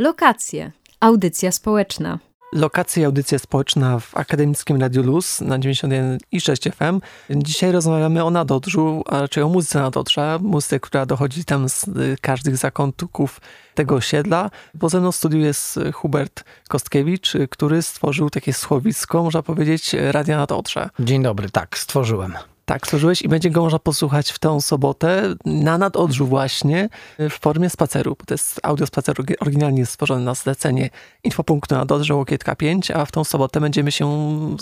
Lokacje. 0.00 0.72
Audycja 1.00 1.52
społeczna. 1.52 2.18
Lokacje 2.52 3.02
i 3.02 3.06
audycja 3.06 3.38
społeczna 3.38 3.98
w 3.98 4.16
Akademickim 4.16 4.80
Radiu 4.80 5.02
Luz 5.02 5.40
na 5.40 5.58
91,6 5.58 6.72
FM. 6.72 7.00
Dzisiaj 7.30 7.72
rozmawiamy 7.72 8.24
o 8.24 8.30
nadodrzu, 8.30 9.02
a 9.06 9.20
raczej 9.20 9.42
o 9.42 9.48
muzyce 9.48 9.78
nadodrza, 9.78 10.38
muzyce, 10.42 10.80
która 10.80 11.06
dochodzi 11.06 11.44
tam 11.44 11.68
z 11.68 11.88
y, 11.88 12.16
każdych 12.20 12.56
zakątków 12.56 13.40
tego 13.74 13.94
osiedla. 13.94 14.50
Bo 14.74 14.88
ze 14.88 15.00
mną 15.00 15.12
w 15.12 15.16
studiu 15.16 15.38
jest 15.38 15.78
Hubert 15.94 16.44
Kostkiewicz, 16.68 17.32
który 17.50 17.82
stworzył 17.82 18.30
takie 18.30 18.52
słowisko, 18.52 19.22
można 19.22 19.42
powiedzieć, 19.42 19.96
Radia 20.10 20.36
Nadodrze. 20.36 20.88
Dzień 21.00 21.22
dobry, 21.22 21.50
tak, 21.50 21.78
stworzyłem. 21.78 22.34
Tak, 22.70 22.86
stworzyłeś 22.86 23.22
i 23.22 23.28
będzie 23.28 23.50
go 23.50 23.62
można 23.62 23.78
posłuchać 23.78 24.30
w 24.30 24.38
tę 24.38 24.60
sobotę 24.60 25.34
na 25.44 25.78
nadodrzu 25.78 26.26
właśnie 26.26 26.88
w 27.18 27.32
formie 27.40 27.70
spaceru, 27.70 28.16
bo 28.18 28.24
to 28.24 28.34
jest 28.34 28.60
audio 28.62 28.86
spacer 28.86 29.16
oryginalnie 29.40 29.86
stworzony 29.86 30.24
na 30.24 30.34
zlecenie 30.34 30.90
Infopunktu 31.24 31.74
nadodrze 31.74 32.14
Łokietka 32.14 32.56
5, 32.56 32.90
a 32.90 33.04
w 33.04 33.12
tą 33.12 33.24
sobotę 33.24 33.60
będziemy 33.60 33.92
się 33.92 34.06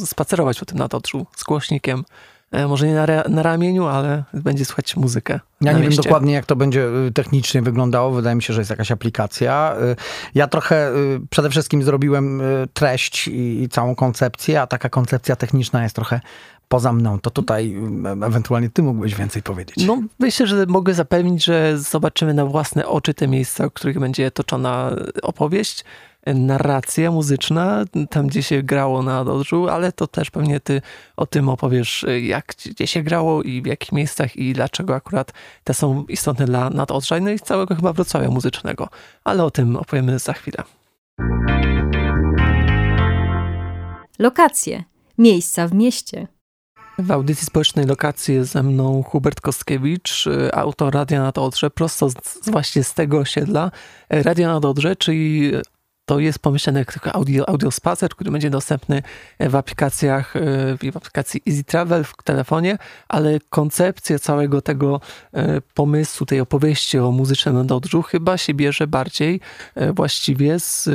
spacerować 0.06 0.58
po 0.58 0.66
tym 0.66 0.78
nadodrzu 0.78 1.26
z 1.36 1.44
głośnikiem. 1.44 2.04
E, 2.52 2.66
może 2.66 2.86
nie 2.86 2.94
na, 2.94 3.06
na 3.28 3.42
ramieniu, 3.42 3.86
ale 3.86 4.24
będzie 4.34 4.64
słuchać 4.64 4.96
muzykę. 4.96 5.40
Ja 5.60 5.72
nie 5.72 5.78
mieście. 5.78 5.96
wiem 5.96 6.04
dokładnie, 6.04 6.34
jak 6.34 6.46
to 6.46 6.56
będzie 6.56 6.88
y, 7.06 7.12
technicznie 7.12 7.62
wyglądało. 7.62 8.10
Wydaje 8.10 8.36
mi 8.36 8.42
się, 8.42 8.52
że 8.52 8.60
jest 8.60 8.70
jakaś 8.70 8.90
aplikacja. 8.90 9.76
Y, 9.92 9.96
ja 10.34 10.46
trochę 10.46 10.90
y, 10.90 11.20
przede 11.30 11.50
wszystkim 11.50 11.82
zrobiłem 11.82 12.42
treść 12.72 13.28
i 13.28 13.68
całą 13.70 13.94
koncepcję, 13.94 14.62
a 14.62 14.66
taka 14.66 14.88
koncepcja 14.88 15.36
techniczna 15.36 15.82
jest 15.82 15.94
trochę 15.94 16.20
poza 16.68 16.92
mną, 16.92 17.20
to 17.20 17.30
tutaj 17.30 17.76
ewentualnie 18.22 18.70
ty 18.70 18.82
mógłbyś 18.82 19.14
więcej 19.14 19.42
powiedzieć. 19.42 19.86
No, 19.86 20.02
myślę, 20.18 20.46
że 20.46 20.66
mogę 20.66 20.94
zapewnić, 20.94 21.44
że 21.44 21.78
zobaczymy 21.78 22.34
na 22.34 22.46
własne 22.46 22.86
oczy 22.86 23.14
te 23.14 23.28
miejsca, 23.28 23.68
w 23.68 23.72
których 23.72 23.98
będzie 23.98 24.30
toczona 24.30 24.96
opowieść, 25.22 25.84
narracja 26.34 27.10
muzyczna, 27.10 27.84
tam 28.10 28.26
gdzie 28.26 28.42
się 28.42 28.62
grało 28.62 29.02
na 29.02 29.24
Dodżu, 29.24 29.68
ale 29.68 29.92
to 29.92 30.06
też 30.06 30.30
pewnie 30.30 30.60
ty 30.60 30.82
o 31.16 31.26
tym 31.26 31.48
opowiesz, 31.48 32.06
jak, 32.22 32.54
gdzie 32.66 32.86
się 32.86 33.02
grało 33.02 33.42
i 33.42 33.62
w 33.62 33.66
jakich 33.66 33.92
miejscach 33.92 34.36
i 34.36 34.52
dlaczego 34.52 34.94
akurat 34.94 35.32
te 35.64 35.74
są 35.74 36.04
istotne 36.08 36.46
dla 36.46 36.70
Nadodrza 36.70 37.20
no 37.20 37.30
i 37.30 37.38
całego 37.38 37.74
chyba 37.74 37.92
Wrocławia 37.92 38.28
muzycznego. 38.28 38.88
Ale 39.24 39.44
o 39.44 39.50
tym 39.50 39.76
opowiemy 39.76 40.18
za 40.18 40.32
chwilę. 40.32 40.62
Lokacje. 44.18 44.84
Miejsca 45.18 45.68
w 45.68 45.74
mieście. 45.74 46.26
W 46.98 47.10
audycji 47.10 47.46
społecznej 47.46 47.86
lokacji 47.86 48.34
jest 48.34 48.52
ze 48.52 48.62
mną 48.62 49.02
Hubert 49.02 49.40
Kostkiewicz, 49.40 50.26
y, 50.26 50.54
autor 50.54 50.94
Radia 50.94 51.22
na 51.22 51.32
Dodrze, 51.32 51.70
prosto 51.70 52.10
z, 52.10 52.14
właśnie 52.46 52.84
z 52.84 52.94
tego 52.94 53.18
osiedla. 53.18 53.70
Radio 54.10 54.48
na 54.48 54.60
Dodrze, 54.60 54.96
czyli 54.96 55.52
to 56.08 56.18
jest 56.18 56.38
pomyślany 56.38 56.78
jak 56.78 57.06
audio, 57.12 57.48
audio 57.48 57.70
spacer, 57.70 58.10
który 58.10 58.30
będzie 58.30 58.50
dostępny 58.50 59.02
w 59.40 59.54
aplikacjach, 59.54 60.34
w 60.92 60.96
aplikacji 60.96 61.42
Easy 61.48 61.64
Travel 61.64 62.04
w 62.04 62.14
telefonie, 62.24 62.78
ale 63.08 63.38
koncepcja 63.50 64.18
całego 64.18 64.62
tego 64.62 65.00
e, 65.32 65.60
pomysłu, 65.60 66.26
tej 66.26 66.40
opowieści 66.40 66.98
o 66.98 67.10
muzycznym 67.10 67.54
nadodrzu 67.54 68.02
chyba 68.02 68.36
się 68.36 68.54
bierze 68.54 68.86
bardziej 68.86 69.40
e, 69.74 69.92
właściwie 69.92 70.60
z, 70.60 70.88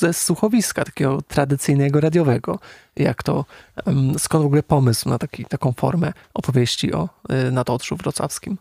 ze 0.00 0.12
słuchowiska, 0.12 0.84
takiego 0.84 1.22
tradycyjnego, 1.22 2.00
radiowego. 2.00 2.58
Jak 2.96 3.22
to, 3.22 3.44
skąd 4.18 4.42
w 4.42 4.46
ogóle 4.46 4.62
pomysł 4.62 5.08
na 5.08 5.18
taki, 5.18 5.44
taką 5.44 5.72
formę 5.72 6.12
opowieści 6.34 6.92
o 6.92 7.08
e, 7.28 7.50
nadodrzu 7.50 7.96
wrocławskim? 7.96 8.56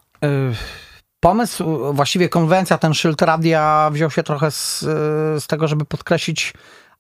Pomysł, 1.22 1.94
właściwie 1.94 2.30
konwencja, 2.30 2.78
ten 2.78 2.94
szyld 2.94 3.22
radia 3.22 3.90
wziął 3.94 4.12
się 4.12 4.24
trochę 4.24 4.52
z, 4.52 4.80
z 5.44 5.48
tego, 5.48 5.68
żeby 5.68 5.86
podkreślić 5.86 6.54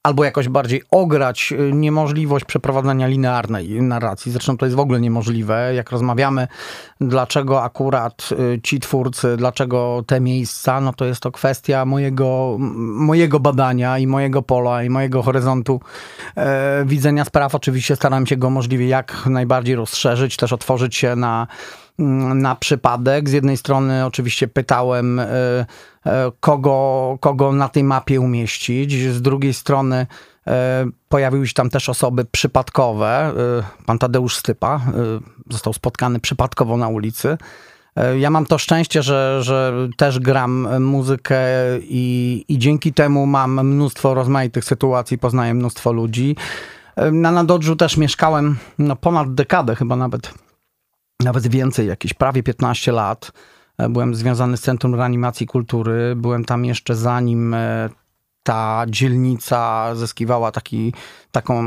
albo 0.03 0.23
jakoś 0.23 0.49
bardziej 0.49 0.81
ograć 0.91 1.53
niemożliwość 1.73 2.45
przeprowadzania 2.45 3.07
linearnej 3.07 3.81
narracji. 3.81 4.31
Zresztą 4.31 4.57
to 4.57 4.65
jest 4.65 4.75
w 4.75 4.79
ogóle 4.79 5.01
niemożliwe. 5.01 5.73
Jak 5.75 5.91
rozmawiamy, 5.91 6.47
dlaczego 7.01 7.63
akurat 7.63 8.29
y, 8.55 8.61
ci 8.63 8.79
twórcy, 8.79 9.37
dlaczego 9.37 10.03
te 10.07 10.21
miejsca, 10.21 10.81
no 10.81 10.93
to 10.93 11.05
jest 11.05 11.21
to 11.21 11.31
kwestia 11.31 11.85
mojego, 11.85 12.57
mojego 12.79 13.39
badania 13.39 13.97
i 13.97 14.07
mojego 14.07 14.41
pola 14.41 14.83
i 14.83 14.89
mojego 14.89 15.23
horyzontu 15.23 15.79
e, 16.35 16.83
widzenia 16.85 17.25
spraw. 17.25 17.55
Oczywiście 17.55 17.95
staram 17.95 18.27
się 18.27 18.37
go 18.37 18.49
możliwie 18.49 18.87
jak 18.87 19.25
najbardziej 19.25 19.75
rozszerzyć, 19.75 20.37
też 20.37 20.53
otworzyć 20.53 20.95
się 20.95 21.15
na 21.15 21.47
na 22.35 22.55
przypadek. 22.55 23.29
Z 23.29 23.31
jednej 23.31 23.57
strony 23.57 24.05
oczywiście 24.05 24.47
pytałem, 24.47 25.19
e, 25.19 25.25
e, 26.05 26.31
kogo, 26.39 27.17
kogo 27.19 27.51
na 27.51 27.69
tej 27.69 27.83
mapie 27.83 28.21
umieścić. 28.21 28.93
Z 28.93 29.21
drugiej 29.21 29.53
strony 29.53 30.07
e, 30.47 30.85
pojawiły 31.09 31.47
się 31.47 31.53
tam 31.53 31.69
też 31.69 31.89
osoby 31.89 32.25
przypadkowe. 32.25 33.33
Pan 33.85 33.99
Tadeusz 33.99 34.35
Stypa 34.35 34.81
został 35.49 35.73
spotkany 35.73 36.19
przypadkowo 36.19 36.77
na 36.77 36.87
ulicy. 36.87 37.37
Ja 38.19 38.29
mam 38.29 38.45
to 38.45 38.57
szczęście, 38.57 39.03
że, 39.03 39.39
że 39.43 39.73
też 39.97 40.19
gram 40.19 40.83
muzykę 40.83 41.39
i, 41.81 42.45
i 42.47 42.57
dzięki 42.57 42.93
temu 42.93 43.25
mam 43.25 43.67
mnóstwo 43.67 44.13
rozmaitych 44.13 44.65
sytuacji, 44.65 45.17
poznaję 45.17 45.53
mnóstwo 45.53 45.91
ludzi. 45.91 46.35
Na 47.11 47.31
Nadodżu 47.31 47.75
też 47.75 47.97
mieszkałem 47.97 48.57
no, 48.79 48.95
ponad 48.95 49.33
dekadę 49.33 49.75
chyba 49.75 49.95
nawet 49.95 50.33
nawet 51.23 51.47
więcej, 51.47 51.87
jakieś 51.87 52.13
prawie 52.13 52.43
15 52.43 52.91
lat. 52.91 53.31
E, 53.77 53.89
byłem 53.89 54.15
związany 54.15 54.57
z 54.57 54.61
Centrum 54.61 54.95
Reanimacji 54.95 55.47
Kultury. 55.47 56.13
Byłem 56.15 56.45
tam 56.45 56.65
jeszcze 56.65 56.95
zanim 56.95 57.53
e, 57.53 57.89
ta 58.43 58.85
dzielnica 58.87 59.91
zyskiwała 59.95 60.51
taki, 60.51 60.93
taką... 61.31 61.63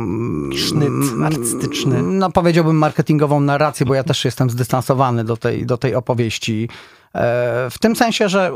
Sznyt 0.56 1.22
artystyczny. 1.25 2.03
No 2.03 2.31
powiedziałbym 2.31 2.78
marketingową 2.78 3.41
narrację, 3.41 3.87
bo 3.87 3.94
ja 3.94 4.04
też 4.04 4.25
jestem 4.25 4.50
zdystansowany 4.50 5.25
do 5.25 5.37
tej, 5.37 5.66
do 5.66 5.76
tej 5.76 5.94
opowieści. 5.94 6.69
E, 7.15 7.71
w 7.71 7.78
tym 7.78 7.97
sensie, 7.97 8.28
że 8.28 8.53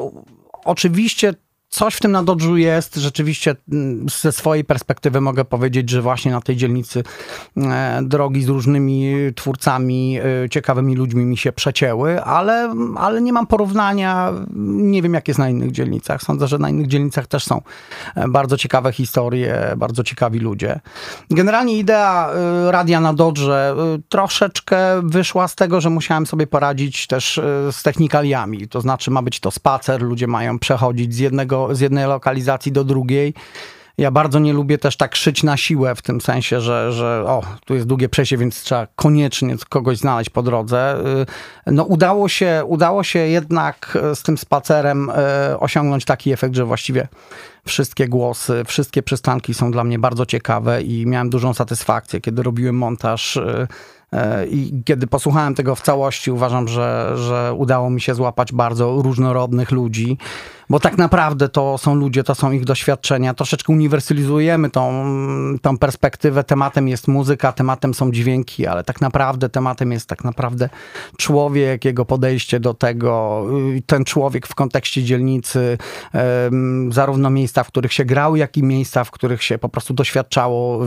oczywiście 0.64 1.34
Coś 1.70 1.94
w 1.94 2.00
tym 2.00 2.12
na 2.12 2.22
Dodżu 2.22 2.56
jest. 2.56 2.96
Rzeczywiście 2.96 3.56
mm, 3.72 4.06
ze 4.08 4.32
swojej 4.32 4.64
perspektywy 4.64 5.20
mogę 5.20 5.44
powiedzieć, 5.44 5.90
że 5.90 6.02
właśnie 6.02 6.32
na 6.32 6.40
tej 6.40 6.56
dzielnicy 6.56 7.02
e, 7.56 8.00
drogi 8.02 8.42
z 8.42 8.48
różnymi 8.48 9.14
twórcami, 9.34 10.18
e, 10.44 10.48
ciekawymi 10.48 10.96
ludźmi 10.96 11.24
mi 11.24 11.36
się 11.36 11.52
przecięły, 11.52 12.22
ale, 12.22 12.74
ale 12.96 13.22
nie 13.22 13.32
mam 13.32 13.46
porównania. 13.46 14.32
Nie 14.66 15.02
wiem, 15.02 15.14
jak 15.14 15.28
jest 15.28 15.38
na 15.38 15.48
innych 15.48 15.72
dzielnicach. 15.72 16.22
Sądzę, 16.22 16.48
że 16.48 16.58
na 16.58 16.70
innych 16.70 16.86
dzielnicach 16.86 17.26
też 17.26 17.44
są 17.44 17.62
e, 18.14 18.28
bardzo 18.28 18.56
ciekawe 18.56 18.92
historie, 18.92 19.74
bardzo 19.76 20.04
ciekawi 20.04 20.38
ludzie. 20.38 20.80
Generalnie 21.30 21.78
idea 21.78 22.30
radia 22.70 23.00
na 23.00 23.14
Dodrze 23.14 23.76
troszeczkę 24.08 24.78
wyszła 25.02 25.48
z 25.48 25.54
tego, 25.54 25.80
że 25.80 25.90
musiałem 25.90 26.26
sobie 26.26 26.46
poradzić 26.46 27.06
też 27.06 27.40
z 27.70 27.82
technikaliami. 27.82 28.68
To 28.68 28.80
znaczy 28.80 29.10
ma 29.10 29.22
być 29.22 29.40
to 29.40 29.50
spacer, 29.50 30.02
ludzie 30.02 30.26
mają 30.26 30.58
przechodzić 30.58 31.14
z 31.14 31.18
jednego 31.18 31.57
z 31.72 31.80
jednej 31.80 32.06
lokalizacji 32.06 32.72
do 32.72 32.84
drugiej. 32.84 33.34
Ja 33.98 34.10
bardzo 34.10 34.38
nie 34.38 34.52
lubię 34.52 34.78
też 34.78 34.96
tak 34.96 35.16
szyć 35.16 35.42
na 35.42 35.56
siłę, 35.56 35.94
w 35.94 36.02
tym 36.02 36.20
sensie, 36.20 36.60
że, 36.60 36.92
że 36.92 37.24
o, 37.26 37.42
tu 37.64 37.74
jest 37.74 37.86
długie 37.86 38.08
przejście, 38.08 38.38
więc 38.38 38.62
trzeba 38.62 38.86
koniecznie 38.96 39.56
kogoś 39.68 39.98
znaleźć 39.98 40.30
po 40.30 40.42
drodze. 40.42 40.96
Y, 41.68 41.72
no 41.72 41.84
udało 41.84 42.28
się, 42.28 42.62
udało 42.66 43.02
się 43.04 43.18
jednak 43.18 43.98
z 44.14 44.22
tym 44.22 44.38
spacerem 44.38 45.10
y, 45.10 45.58
osiągnąć 45.58 46.04
taki 46.04 46.32
efekt, 46.32 46.54
że 46.54 46.64
właściwie 46.64 47.08
wszystkie 47.66 48.08
głosy, 48.08 48.62
wszystkie 48.66 49.02
przystanki 49.02 49.54
są 49.54 49.70
dla 49.70 49.84
mnie 49.84 49.98
bardzo 49.98 50.26
ciekawe 50.26 50.82
i 50.82 51.06
miałem 51.06 51.30
dużą 51.30 51.54
satysfakcję, 51.54 52.20
kiedy 52.20 52.42
robiłem 52.42 52.78
montaż 52.78 53.36
y, 53.36 53.68
i 54.50 54.82
kiedy 54.84 55.06
posłuchałem 55.06 55.54
tego 55.54 55.74
w 55.74 55.82
całości, 55.82 56.30
uważam, 56.30 56.68
że, 56.68 57.12
że 57.16 57.54
udało 57.56 57.90
mi 57.90 58.00
się 58.00 58.14
złapać 58.14 58.52
bardzo 58.52 59.02
różnorodnych 59.02 59.70
ludzi 59.70 60.18
bo 60.70 60.80
tak 60.80 60.98
naprawdę 60.98 61.48
to 61.48 61.78
są 61.78 61.94
ludzie, 61.94 62.24
to 62.24 62.34
są 62.34 62.52
ich 62.52 62.64
doświadczenia. 62.64 63.34
Troszeczkę 63.34 63.72
uniwersalizujemy 63.72 64.70
tą, 64.70 65.04
tą 65.62 65.78
perspektywę. 65.78 66.44
Tematem 66.44 66.88
jest 66.88 67.08
muzyka, 67.08 67.52
tematem 67.52 67.94
są 67.94 68.10
dźwięki, 68.12 68.66
ale 68.66 68.84
tak 68.84 69.00
naprawdę 69.00 69.48
tematem 69.48 69.92
jest 69.92 70.06
tak 70.08 70.24
naprawdę 70.24 70.68
człowiek, 71.16 71.84
jego 71.84 72.04
podejście 72.04 72.60
do 72.60 72.74
tego, 72.74 73.44
y, 73.76 73.82
ten 73.86 74.04
człowiek 74.04 74.46
w 74.46 74.54
kontekście 74.54 75.02
dzielnicy, 75.02 75.78
zarówno 76.90 77.30
miejsca, 77.30 77.64
w 77.64 77.68
których 77.68 77.92
się 77.92 78.04
grał, 78.04 78.36
jak 78.36 78.56
i 78.56 78.62
miejsca, 78.62 79.04
w 79.04 79.10
których 79.10 79.42
się 79.42 79.58
po 79.58 79.68
prostu 79.68 79.94
doświadczało. 79.94 80.84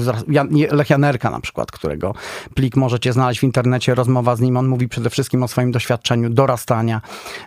Lech 0.72 0.90
Janerka 0.90 1.30
na 1.30 1.40
przykład, 1.40 1.72
którego 1.72 2.14
plik 2.56 2.76
możecie 2.76 3.11
znaleźć 3.14 3.40
w 3.40 3.44
internecie, 3.44 3.96
rozmowa 3.96 4.36
z 4.36 4.40
nim. 4.40 4.58
On 4.58 4.68
mówi 4.68 4.88
przede 4.88 5.10
wszystkim 5.10 5.44
o 5.44 5.48
swoim 5.48 5.72
doświadczeniu 5.72 6.30
dorastania 6.30 7.02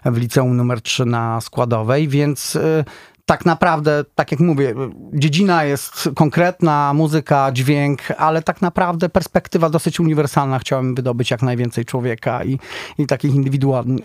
w 0.05 0.16
liceum 0.16 0.56
numer 0.56 0.82
3 0.82 1.05
na 1.05 1.40
Składowej, 1.40 2.08
więc 2.08 2.56
y, 2.56 2.84
tak 3.26 3.46
naprawdę, 3.46 4.05
tak 4.14 4.32
jak 4.32 4.40
mówię, 4.40 4.75
dziedzina 5.12 5.64
jest 5.64 6.08
konkretna, 6.14 6.94
muzyka, 6.94 7.52
dźwięk, 7.52 8.00
ale 8.19 8.43
tak 8.43 8.62
naprawdę 8.62 9.08
perspektywa 9.08 9.70
dosyć 9.70 10.00
uniwersalna. 10.00 10.58
Chciałem 10.58 10.94
wydobyć 10.94 11.31
jak 11.31 11.43
najwięcej 11.43 11.84
człowieka 11.84 12.44
i, 12.44 12.58
i 12.99 13.06
takiego 13.06 13.34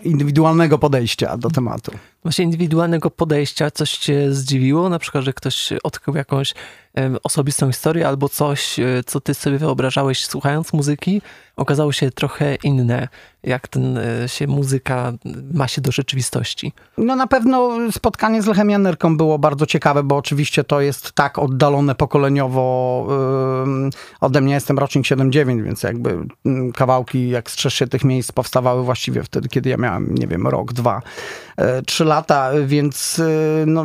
indywidualnego 0.02 0.78
podejścia 0.78 1.36
do 1.36 1.50
tematu. 1.50 1.92
Właśnie 2.22 2.44
indywidualnego 2.44 3.10
podejścia 3.10 3.70
coś 3.70 3.98
cię 3.98 4.32
zdziwiło? 4.34 4.88
Na 4.88 4.98
przykład, 4.98 5.24
że 5.24 5.32
ktoś 5.32 5.72
odkrył 5.82 6.16
jakąś 6.16 6.54
osobistą 7.22 7.72
historię 7.72 8.08
albo 8.08 8.28
coś, 8.28 8.78
e, 8.78 8.84
co 9.06 9.20
ty 9.20 9.34
sobie 9.34 9.58
wyobrażałeś 9.58 10.26
słuchając 10.26 10.72
muzyki, 10.72 11.22
okazało 11.56 11.92
się 11.92 12.10
trochę 12.10 12.54
inne, 12.54 13.08
jak 13.42 13.68
ten 13.68 13.98
e, 13.98 14.28
się 14.28 14.46
muzyka 14.46 15.12
ma 15.54 15.68
się 15.68 15.80
do 15.80 15.92
rzeczywistości. 15.92 16.72
No 16.98 17.16
na 17.16 17.26
pewno 17.26 17.78
spotkanie 17.90 18.42
z 18.42 18.46
Lechem 18.46 18.70
Janerką 18.70 19.16
było 19.16 19.38
bardzo 19.38 19.66
ciekawe, 19.66 20.02
bo 20.02 20.16
oczywiście 20.16 20.64
to 20.64 20.80
jest 20.80 21.12
tak 21.12 21.38
oddalone 21.38 21.94
pokoleniowo 21.94 22.60
ode 24.20 24.40
mnie. 24.40 24.54
Jestem 24.54 24.78
rocznik 24.78 25.04
7-9, 25.04 25.62
więc 25.62 25.82
jakby 25.82 26.26
mm, 26.46 26.72
kawałki, 26.72 27.28
jak 27.28 27.50
strzesz 27.50 27.74
się 27.74 27.86
tych 27.86 28.04
miejsc, 28.04 28.32
powstawały 28.32 28.84
właściwie 28.84 29.22
wtedy, 29.22 29.48
kiedy 29.48 29.70
ja 29.70 29.76
miałem, 29.76 30.14
nie 30.14 30.26
wiem, 30.26 30.46
rok, 30.46 30.72
dwa, 30.72 31.02
yy, 31.58 31.64
trzy 31.86 32.04
lata, 32.04 32.09
więc 32.66 33.18
yy, 33.18 33.64
no, 33.66 33.84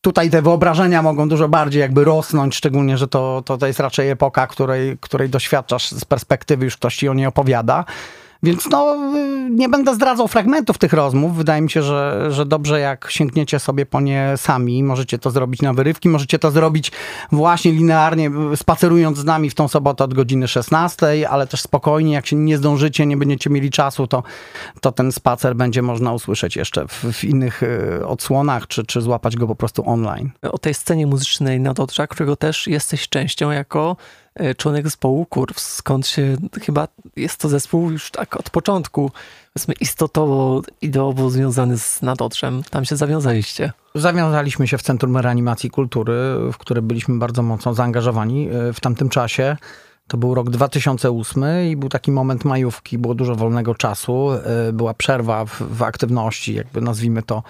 tutaj 0.00 0.30
te 0.30 0.42
wyobrażenia 0.42 1.02
mogą 1.02 1.28
dużo 1.28 1.48
bardziej 1.48 1.80
jakby 1.80 2.04
rosnąć, 2.04 2.56
szczególnie, 2.56 2.98
że 2.98 3.08
to, 3.08 3.42
to, 3.46 3.58
to 3.58 3.66
jest 3.66 3.80
raczej 3.80 4.10
epoka, 4.10 4.46
której, 4.46 4.98
której 5.00 5.28
doświadczasz 5.28 5.90
z 5.90 6.04
perspektywy, 6.04 6.64
już 6.64 6.76
ktoś 6.76 6.96
ci 6.96 7.08
o 7.08 7.14
niej 7.14 7.26
opowiada. 7.26 7.84
Więc 8.42 8.70
no, 8.70 8.96
nie 9.50 9.68
będę 9.68 9.94
zdradzał 9.94 10.28
fragmentów 10.28 10.78
tych 10.78 10.92
rozmów. 10.92 11.36
Wydaje 11.36 11.62
mi 11.62 11.70
się, 11.70 11.82
że, 11.82 12.26
że 12.30 12.46
dobrze 12.46 12.80
jak 12.80 13.10
sięgniecie 13.10 13.58
sobie 13.58 13.86
po 13.86 14.00
nie 14.00 14.32
sami. 14.36 14.84
Możecie 14.84 15.18
to 15.18 15.30
zrobić 15.30 15.62
na 15.62 15.72
wyrywki, 15.72 16.08
możecie 16.08 16.38
to 16.38 16.50
zrobić 16.50 16.92
właśnie 17.32 17.72
linearnie, 17.72 18.30
spacerując 18.56 19.18
z 19.18 19.24
nami 19.24 19.50
w 19.50 19.54
tą 19.54 19.68
sobotę 19.68 20.04
od 20.04 20.14
godziny 20.14 20.48
16, 20.48 21.30
ale 21.30 21.46
też 21.46 21.60
spokojnie, 21.60 22.12
jak 22.12 22.26
się 22.26 22.36
nie 22.36 22.58
zdążycie, 22.58 23.06
nie 23.06 23.16
będziecie 23.16 23.50
mieli 23.50 23.70
czasu, 23.70 24.06
to, 24.06 24.22
to 24.80 24.92
ten 24.92 25.12
spacer 25.12 25.56
będzie 25.56 25.82
można 25.82 26.12
usłyszeć 26.12 26.56
jeszcze 26.56 26.88
w, 26.88 27.04
w 27.12 27.24
innych 27.24 27.62
y, 27.62 28.06
odsłonach, 28.06 28.66
czy, 28.66 28.84
czy 28.84 29.00
złapać 29.00 29.36
go 29.36 29.46
po 29.46 29.54
prostu 29.54 29.90
online. 29.90 30.30
O 30.42 30.58
tej 30.58 30.74
scenie 30.74 31.06
muzycznej 31.06 31.60
na 31.60 31.74
Dodrza, 31.74 32.06
którego 32.06 32.36
też 32.36 32.66
jesteś 32.66 33.08
częścią 33.08 33.50
jako 33.50 33.96
członek 34.56 34.84
zespołu 34.84 35.26
Kurw, 35.26 35.60
skąd 35.60 36.06
się 36.06 36.36
chyba 36.62 36.88
jest 37.16 37.36
to 37.36 37.48
zespół 37.48 37.90
już 37.90 38.10
tak 38.10 38.36
od 38.36 38.50
początku, 38.50 39.10
powiedzmy 39.54 39.74
istotowo, 39.80 40.62
ideowo 40.82 41.30
związany 41.30 41.78
z 41.78 42.02
Nadodrzem. 42.02 42.62
Tam 42.70 42.84
się 42.84 42.96
zawiązaliście. 42.96 43.72
Zawiązaliśmy 43.94 44.68
się 44.68 44.78
w 44.78 44.82
Centrum 44.82 45.16
Reanimacji 45.16 45.70
Kultury, 45.70 46.12
w 46.52 46.58
które 46.58 46.82
byliśmy 46.82 47.18
bardzo 47.18 47.42
mocno 47.42 47.74
zaangażowani 47.74 48.48
e, 48.48 48.72
w 48.72 48.80
tamtym 48.80 49.08
czasie. 49.08 49.56
To 50.08 50.16
był 50.16 50.34
rok 50.34 50.50
2008 50.50 51.44
i 51.70 51.76
był 51.76 51.88
taki 51.88 52.12
moment 52.12 52.44
majówki, 52.44 52.98
było 52.98 53.14
dużo 53.14 53.34
wolnego 53.34 53.74
czasu, 53.74 54.30
e, 54.30 54.72
była 54.72 54.94
przerwa 54.94 55.44
w, 55.44 55.62
w, 55.62 55.82
aktywności, 55.82 56.54
jakby 56.54 56.80
nazwijmy 56.80 57.22
to, 57.22 57.42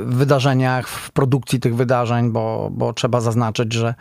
w 0.00 0.14
wydarzeniach, 0.14 0.88
w 0.88 1.10
produkcji 1.10 1.60
tych 1.60 1.76
wydarzeń, 1.76 2.30
bo, 2.30 2.68
bo 2.72 2.92
trzeba 2.92 3.20
zaznaczyć, 3.20 3.72
że 3.72 3.94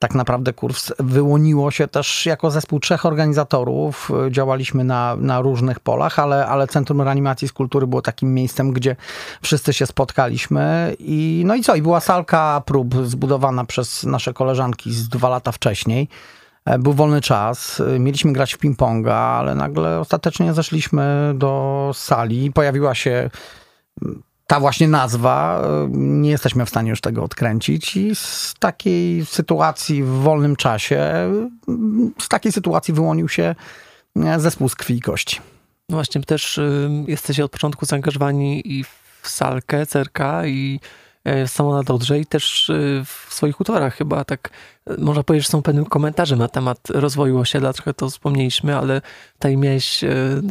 tak 0.00 0.14
naprawdę 0.14 0.52
kurs 0.52 0.92
wyłoniło 0.98 1.70
się 1.70 1.88
też 1.88 2.26
jako 2.26 2.50
zespół 2.50 2.80
trzech 2.80 3.06
organizatorów. 3.06 4.10
Działaliśmy 4.30 4.84
na, 4.84 5.16
na 5.16 5.40
różnych 5.40 5.80
polach, 5.80 6.18
ale, 6.18 6.46
ale 6.46 6.66
Centrum 6.66 7.00
Reanimacji 7.00 7.48
z 7.48 7.52
Kultury 7.52 7.86
było 7.86 8.02
takim 8.02 8.34
miejscem, 8.34 8.72
gdzie 8.72 8.96
wszyscy 9.42 9.72
się 9.72 9.86
spotkaliśmy. 9.86 10.96
I, 10.98 11.42
no 11.46 11.54
i 11.54 11.62
co? 11.62 11.74
I 11.74 11.82
była 11.82 12.00
salka 12.00 12.62
prób 12.66 13.06
zbudowana 13.06 13.64
przez 13.64 14.04
nasze 14.04 14.32
koleżanki 14.32 14.92
z 14.92 15.08
dwa 15.08 15.28
lata 15.28 15.52
wcześniej. 15.52 16.08
E, 16.64 16.78
był 16.78 16.92
wolny 16.92 17.20
czas, 17.20 17.82
mieliśmy 17.98 18.32
grać 18.32 18.54
w 18.54 18.58
ping-ponga, 18.58 19.38
ale 19.38 19.54
nagle 19.54 20.00
ostatecznie 20.00 20.52
zeszliśmy 20.52 21.32
do 21.34 21.90
sali. 21.94 22.52
Pojawiła 22.52 22.94
się 22.94 23.30
ta 24.50 24.60
właśnie 24.60 24.88
nazwa, 24.88 25.62
e, 25.64 25.88
nie 25.92 26.30
jesteśmy 26.30 26.66
w 26.66 26.68
stanie 26.68 26.90
już 26.90 27.00
tego 27.00 27.24
odkręcić 27.24 27.96
i 27.96 28.14
z 28.14 28.54
takiej 28.58 29.26
sytuacji 29.26 30.02
w 30.02 30.08
wolnym 30.08 30.56
czasie, 30.56 31.00
z 32.18 32.28
takiej 32.28 32.52
sytuacji 32.52 32.94
wyłonił 32.94 33.28
się 33.28 33.54
e, 34.16 34.40
zespół 34.40 34.68
z 34.68 34.74
krwi 34.74 34.94
i 34.94 35.00
kości. 35.00 35.40
No 35.88 35.96
właśnie, 35.96 36.22
też 36.22 36.58
y, 36.58 36.90
jesteście 37.06 37.44
od 37.44 37.50
początku 37.50 37.86
zaangażowani 37.86 38.72
i 38.72 38.84
w 39.22 39.28
salkę, 39.28 39.86
cerka 39.86 40.46
i 40.46 40.80
y, 41.44 41.48
samo 41.48 41.74
na 41.74 41.82
Dodrze 41.82 42.20
i 42.20 42.26
też 42.26 42.68
y, 42.68 43.02
w 43.06 43.34
swoich 43.34 43.60
utworach 43.60 43.96
chyba 43.96 44.24
tak 44.24 44.50
można 44.98 45.22
powiedzieć, 45.22 45.46
że 45.46 45.52
są 45.52 45.62
pewnym 45.62 45.84
komentarzem 45.84 46.38
na 46.38 46.48
temat 46.48 46.78
rozwoju 46.90 47.38
osiedla, 47.38 47.72
trochę 47.72 47.94
to 47.94 48.10
wspomnieliśmy, 48.10 48.76
ale 48.76 49.02
tutaj 49.32 49.56
miałeś, 49.56 50.04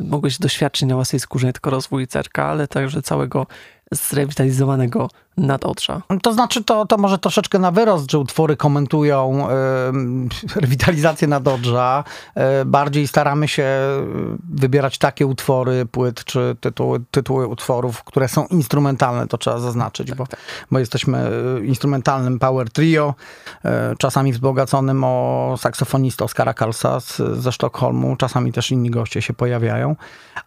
mogłeś 0.04 0.38
doświadczyć 0.38 0.90
na 0.90 0.96
własnej 0.96 1.20
skórze 1.20 1.48
nie 1.48 1.54
tylko 1.54 1.70
rozwój 1.70 2.08
cerka, 2.08 2.46
ale 2.46 2.68
także 2.68 3.02
całego 3.02 3.48
zrewitalizowanego 3.92 5.10
nadodrza. 5.38 6.02
To 6.22 6.34
znaczy, 6.34 6.64
to, 6.64 6.86
to 6.86 6.98
może 6.98 7.18
troszeczkę 7.18 7.60
na 7.60 7.72
wyrost, 7.72 8.12
że 8.12 8.20
utwory 8.20 8.58
komentują 8.58 9.48
y, 9.50 10.62
rewitalizację 10.62 11.28
nadodrza. 11.28 12.04
Y, 12.62 12.66
bardziej 12.66 13.08
staramy 13.08 13.48
się 13.48 13.68
wybierać 14.50 14.98
takie 14.98 15.26
utwory, 15.28 15.86
płyt 15.86 16.24
czy 16.24 16.56
tytuły, 16.62 17.00
tytuły 17.12 17.48
utworów, 17.48 18.04
które 18.04 18.28
są 18.28 18.46
instrumentalne, 18.46 19.28
to 19.28 19.38
trzeba 19.38 19.60
zaznaczyć, 19.60 20.08
tak, 20.08 20.18
bo, 20.18 20.28
tak. 20.28 20.40
bo 20.72 20.80
jesteśmy 20.80 21.32
instrumentalnym 21.64 22.40
power 22.40 22.70
trio, 22.70 23.14
y, 23.66 23.70
czasami 23.98 24.34
wzbogaconym 24.34 25.04
o 25.04 25.56
saksofonistę 25.58 26.24
Oskara 26.24 26.54
Karlsa 26.54 27.00
z, 27.00 27.18
ze 27.18 27.52
Sztokholmu, 27.52 28.16
czasami 28.16 28.52
też 28.52 28.72
inni 28.72 28.90
goście 28.90 29.22
się 29.22 29.34
pojawiają, 29.34 29.96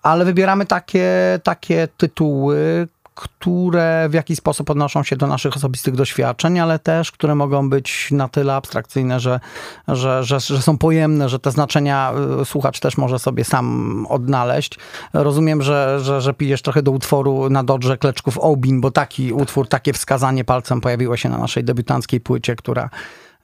ale 0.02 0.24
wybieramy 0.24 0.66
takie, 0.66 1.40
takie 1.42 1.88
tytuły, 1.96 2.88
które 3.14 4.08
w 4.10 4.14
jakiś 4.14 4.38
sposób 4.38 4.70
odnoszą 4.70 5.02
się 5.02 5.16
do 5.16 5.26
naszych 5.26 5.56
osobistych 5.56 5.94
doświadczeń, 5.94 6.58
ale 6.58 6.78
też, 6.78 7.12
które 7.12 7.34
mogą 7.34 7.70
być 7.70 8.08
na 8.10 8.28
tyle 8.28 8.54
abstrakcyjne, 8.54 9.20
że, 9.20 9.40
że, 9.88 10.24
że, 10.24 10.40
że 10.40 10.62
są 10.62 10.78
pojemne, 10.78 11.28
że 11.28 11.38
te 11.38 11.50
znaczenia 11.50 12.12
y, 12.42 12.44
słuchacz 12.44 12.80
też 12.80 12.96
może 12.96 13.18
sobie 13.18 13.44
sam 13.44 14.06
odnaleźć. 14.08 14.78
Rozumiem, 15.12 15.62
że, 15.62 16.00
że, 16.00 16.20
że 16.20 16.34
pijesz 16.34 16.62
trochę 16.62 16.82
do 16.82 16.90
utworu 16.90 17.50
na 17.50 17.64
Dodrze 17.64 17.98
Kleczków 17.98 18.38
Obin, 18.38 18.80
bo 18.80 18.90
taki 18.90 19.32
utwór, 19.32 19.68
takie 19.68 19.92
wskazanie 19.92 20.44
palcem 20.44 20.80
pojawiło 20.80 21.16
się 21.16 21.28
na 21.28 21.38
naszej 21.38 21.64
debiutanckiej 21.64 22.20
płycie, 22.20 22.56
która 22.56 22.90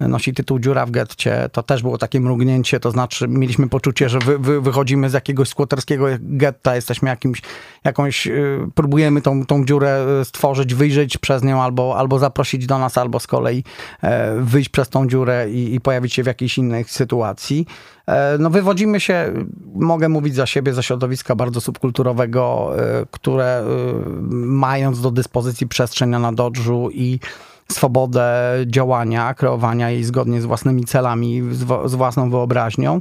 nosi 0.00 0.34
tytuł 0.34 0.58
Dziura 0.58 0.86
w 0.86 0.90
getcie, 0.90 1.48
to 1.52 1.62
też 1.62 1.82
było 1.82 1.98
takie 1.98 2.20
mrugnięcie, 2.20 2.80
to 2.80 2.90
znaczy 2.90 3.28
mieliśmy 3.28 3.68
poczucie, 3.68 4.08
że 4.08 4.18
wy, 4.18 4.38
wy, 4.38 4.60
wychodzimy 4.60 5.10
z 5.10 5.12
jakiegoś 5.12 5.48
skłoterskiego 5.48 6.06
getta, 6.20 6.76
jesteśmy 6.76 7.08
jakimś, 7.08 7.42
jakąś, 7.84 8.26
y, 8.26 8.58
próbujemy 8.74 9.22
tą, 9.22 9.46
tą 9.46 9.64
dziurę 9.64 10.06
y, 10.20 10.24
stworzyć, 10.24 10.74
wyjrzeć 10.74 11.18
przez 11.18 11.42
nią 11.42 11.62
albo, 11.62 11.98
albo 11.98 12.18
zaprosić 12.18 12.66
do 12.66 12.78
nas, 12.78 12.98
albo 12.98 13.20
z 13.20 13.26
kolei 13.26 13.64
e, 14.02 14.40
wyjść 14.40 14.68
przez 14.68 14.88
tą 14.88 15.08
dziurę 15.08 15.50
i, 15.50 15.74
i 15.74 15.80
pojawić 15.80 16.14
się 16.14 16.22
w 16.22 16.26
jakiejś 16.26 16.58
innej 16.58 16.84
sytuacji. 16.84 17.66
E, 18.06 18.38
no 18.38 18.50
wywodzimy 18.50 19.00
się, 19.00 19.32
mogę 19.74 20.08
mówić 20.08 20.34
za 20.34 20.46
siebie, 20.46 20.74
ze 20.74 20.82
środowiska 20.82 21.34
bardzo 21.34 21.60
subkulturowego, 21.60 22.72
e, 22.78 23.06
które 23.10 23.64
mając 24.30 25.00
do 25.00 25.10
dyspozycji 25.10 25.68
przestrzeń 25.68 26.10
na 26.10 26.32
Dodżu 26.32 26.88
i 26.92 27.20
swobodę 27.72 28.32
działania, 28.66 29.34
kreowania 29.34 29.90
jej 29.90 30.04
zgodnie 30.04 30.40
z 30.40 30.44
własnymi 30.44 30.84
celami, 30.84 31.42
z, 31.50 31.90
z 31.90 31.94
własną 31.94 32.30
wyobraźnią. 32.30 33.00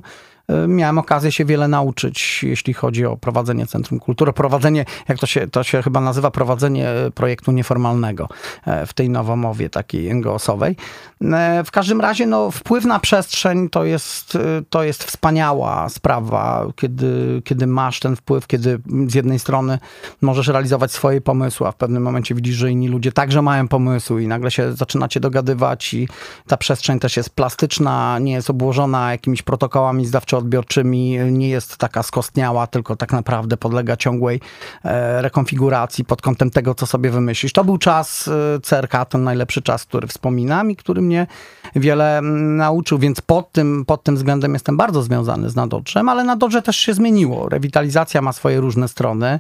Y, 0.52 0.68
miałem 0.68 0.98
okazję 0.98 1.32
się 1.32 1.46
wiele 1.46 1.68
nauczyć, 1.68 2.44
jeśli 2.44 2.74
chodzi 2.74 3.06
o 3.06 3.18
prowadzenie 3.18 3.68
Centrum 3.68 4.00
Kultury, 4.00 4.34
prowadzenie, 4.34 4.86
jak 5.08 5.20
to 5.20 5.28
się, 5.28 5.48
to 5.48 5.64
się 5.64 5.82
chyba 5.82 6.02
nazywa, 6.02 6.32
prowadzenie 6.32 6.90
projektu 7.16 7.52
nieformalnego 7.52 8.30
e, 8.66 8.86
w 8.86 8.94
tej 8.94 9.10
nowomowie 9.10 9.70
takiej 9.70 10.16
NGO-sowej. 10.16 10.76
E, 11.22 11.64
w 11.64 11.72
każdym 11.72 12.02
razie 12.02 12.26
no, 12.26 12.52
wpływ 12.52 12.86
na 12.86 13.00
przestrzeń 13.00 13.70
to 13.70 13.84
jest, 13.84 14.36
e, 14.36 14.40
to 14.70 14.84
jest 14.84 15.04
wspaniała 15.04 15.90
sprawa, 15.90 16.68
kiedy, 16.76 17.42
kiedy 17.46 17.68
masz 17.68 18.00
ten 18.00 18.16
wpływ, 18.16 18.48
kiedy 18.48 18.80
z 19.08 19.14
jednej 19.14 19.40
strony 19.40 19.80
możesz 20.22 20.48
realizować 20.48 20.92
swoje 20.92 21.22
pomysły, 21.22 21.68
a 21.68 21.72
w 21.72 21.76
pewnym 21.76 22.04
momencie 22.04 22.36
widzisz, 22.36 22.56
że 22.56 22.72
inni 22.72 22.88
ludzie 22.88 23.12
także 23.12 23.42
mają 23.42 23.68
pomysły 23.68 24.24
i 24.24 24.28
nagle 24.28 24.52
się 24.52 24.74
zaczynacie 24.74 25.20
dogadywać 25.20 25.94
i 25.94 26.08
ta 26.48 26.58
przestrzeń 26.58 27.00
też 27.00 27.18
jest 27.18 27.30
plastyczna, 27.30 28.20
nie 28.20 28.32
jest 28.32 28.50
obłożona 28.50 29.12
jakimiś 29.12 29.42
protokołami 29.42 30.06
zdawczo-odbiorczymi, 30.42 31.32
nie 31.32 31.50
jest 31.50 31.78
taka 31.78 32.04
skostniała, 32.04 32.68
tylko 32.68 32.96
tak 32.96 33.12
naprawdę 33.12 33.58
podlega 33.58 33.98
ciągłej 33.98 34.42
e, 34.84 35.22
rekonfiguracji 35.22 36.06
pod 36.06 36.22
kątem 36.22 36.50
tego, 36.50 36.76
co 36.76 36.86
sobie 36.86 37.10
wymyślisz. 37.10 37.54
To 37.54 37.64
był 37.64 37.78
czas 37.78 38.30
CRK, 38.64 39.06
ten 39.10 39.24
najlepszy 39.24 39.62
czas, 39.62 39.86
który 39.86 40.08
wspominam 40.08 40.72
i 40.72 40.76
który 40.76 41.02
mnie 41.02 41.28
wiele 41.76 42.18
mm, 42.18 42.58
nauczył, 42.58 42.98
więc 42.98 43.22
pod 43.22 43.52
tym, 43.52 43.86
pod 43.86 44.04
tym 44.04 44.16
względem 44.16 44.54
jestem 44.54 44.78
bardzo 44.78 45.04
związany 45.04 45.50
z 45.50 45.56
Nadodrzem, 45.56 46.10
ale 46.10 46.24
Nadodrze 46.24 46.62
też 46.62 46.78
się 46.78 46.94
zmieniło. 46.94 47.50
Rewitalizacja 47.50 48.22
ma 48.22 48.34
swoje 48.34 48.60
różne 48.60 48.88
strony. 48.88 49.40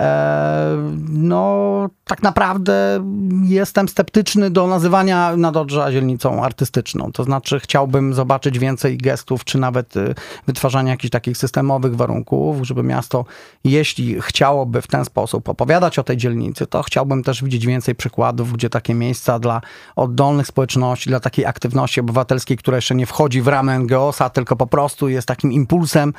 E, 0.00 0.76
no, 1.08 1.88
tak 2.04 2.22
naprawdę 2.22 3.04
jestem 3.42 3.88
sceptyczny 3.88 4.50
do 4.50 4.66
nazywania 4.66 5.36
Nadodrza 5.36 5.92
dzielnicą 5.92 6.44
artystyczną. 6.44 7.12
To 7.12 7.24
znaczy 7.24 7.60
chciałbym 7.60 8.14
zobaczyć 8.14 8.58
więcej 8.58 8.98
gestów, 8.98 9.44
czy 9.44 9.58
nawet 9.58 9.96
y, 9.96 10.14
wytwarzania 10.46 10.90
jakichś 10.90 11.10
takich 11.10 11.36
systemowych 11.36 11.96
warunków, 11.96 12.66
żeby 12.66 12.82
miasto, 12.82 13.24
jeśli 13.64 14.20
chciałoby 14.20 14.82
w 14.82 14.86
ten 14.86 15.04
sposób 15.04 15.48
opowiadać 15.48 15.98
o 15.98 16.02
tej 16.02 16.16
dzielnicy, 16.16 16.66
to 16.66 16.82
chciałbym 16.82 17.22
też 17.22 17.44
widzieć 17.44 17.66
więcej 17.66 17.94
przykładów, 17.94 18.52
gdzie 18.52 18.70
takie 18.70 18.94
miejsca 18.94 19.38
dla 19.38 19.60
oddolnych 19.96 20.46
społeczności, 20.46 21.10
dla 21.10 21.20
takiej 21.20 21.46
aktywności 21.46 22.00
obywatelskiej, 22.00 22.56
która 22.56 22.76
jeszcze 22.76 22.94
nie 22.94 23.06
wchodzi 23.06 23.42
w 23.42 23.48
ramę 23.48 23.78
NGOS-a, 23.78 24.30
tylko 24.30 24.56
po 24.56 24.66
prostu 24.66 25.08
jest 25.08 25.28
takim 25.28 25.52
impulsem, 25.52 26.12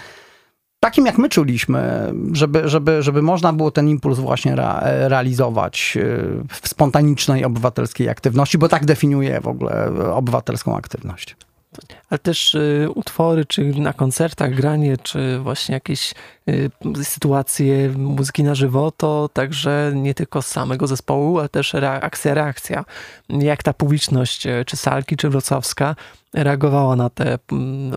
takim 0.84 1.06
jak 1.06 1.18
my 1.18 1.30
czuliśmy, 1.30 2.14
żeby, 2.34 2.70
żeby, 2.70 3.04
żeby 3.04 3.22
można 3.22 3.54
było 3.54 3.72
ten 3.72 3.90
impuls 3.90 4.20
właśnie 4.20 4.56
realizować 5.08 5.98
e, 5.98 6.06
w 6.62 6.68
spontanicznej 6.68 7.46
obywatelskiej 7.46 8.10
aktywności, 8.10 8.58
bo 8.58 8.70
tak 8.70 8.86
definiuje 8.86 9.42
w 9.42 9.48
ogóle 9.48 9.92
obywatelską 10.14 10.78
aktywność. 10.78 11.36
Ale 12.10 12.20
też 12.20 12.56
y, 12.56 12.88
utwory, 12.96 13.46
czy 13.46 13.64
na 13.64 13.94
koncertach 13.94 14.56
granie, 14.56 14.98
czy 14.98 15.40
właśnie 15.40 15.74
jakieś 15.74 16.14
sytuacje 17.04 17.90
muzyki 17.90 18.44
na 18.44 18.56
żywo, 18.56 18.92
to 18.92 19.30
także 19.34 19.92
nie 19.96 20.14
tylko 20.14 20.42
z 20.42 20.48
samego 20.48 20.88
zespołu, 20.88 21.40
ale 21.40 21.50
też 21.50 21.76
akcja, 21.76 22.34
reakcja. 22.34 22.86
Jak 23.30 23.64
ta 23.64 23.74
publiczność, 23.74 24.48
y, 24.48 24.66
czy 24.66 24.78
Salki, 24.78 25.18
czy 25.18 25.30
Wrocławska 25.30 25.96
reagowała 26.34 26.96
na 26.96 27.10
te 27.10 27.40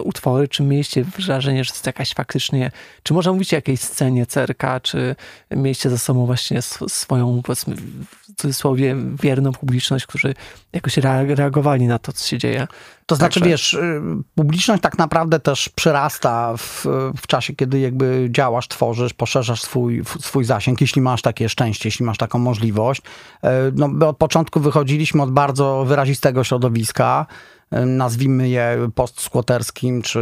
utwory, 0.01 0.49
czy 0.49 0.63
mieliście 0.63 1.05
wrażenie, 1.05 1.65
że 1.65 1.71
to 1.71 1.77
jest 1.77 1.87
jakaś 1.87 2.15
faktycznie, 2.15 2.71
czy 3.03 3.15
można 3.15 3.33
mówić 3.33 3.53
o 3.53 3.57
jakiejś 3.57 3.81
scenie 3.81 4.27
cerka, 4.27 4.81
czy 4.81 5.17
mieliście 5.51 5.91
za 5.91 5.99
sobą 5.99 6.27
właśnie 6.27 6.63
swoją, 6.89 7.43
powiedzmy, 7.45 7.77
w 7.77 8.35
cudzysłowie, 8.37 8.97
wierną 9.23 9.53
publiczność, 9.53 10.07
którzy 10.07 10.35
jakoś 10.73 10.97
reagowali 11.29 11.87
na 11.87 11.99
to, 11.99 12.13
co 12.13 12.29
się 12.29 12.39
dzieje? 12.39 12.67
To 13.07 13.17
znaczy, 13.17 13.41
Także... 13.41 13.51
wiesz, 13.51 13.75
y, 13.75 14.01
publiczność 14.35 14.83
tak 14.83 14.99
naprawdę 14.99 15.41
też 15.41 15.69
przyrasta 15.69 16.57
w, 16.57 16.87
w 17.17 17.27
czasie, 17.27 17.55
kiedy 17.55 17.81
jakby 17.81 18.27
działasz, 18.35 18.69
tworzysz, 18.69 19.14
poszerzasz 19.14 19.62
swój, 19.62 20.03
swój 20.21 20.45
zasięg, 20.45 20.81
jeśli 20.81 21.03
masz 21.03 21.23
takie 21.23 21.49
szczęście, 21.49 21.88
jeśli 21.88 22.05
masz 22.05 22.19
taką 22.19 22.38
możliwość. 22.38 23.03
E, 23.43 23.73
no, 23.75 23.88
my 23.88 24.07
od 24.07 24.17
początku 24.17 24.61
wychodziliśmy 24.61 25.23
od 25.23 25.31
bardzo 25.31 25.85
wyrazistego 25.85 26.45
środowiska, 26.45 27.26
e, 27.71 27.87
nazwijmy 27.87 28.49
je 28.49 28.91
postskłoterskim, 28.95 30.03
czy, 30.03 30.21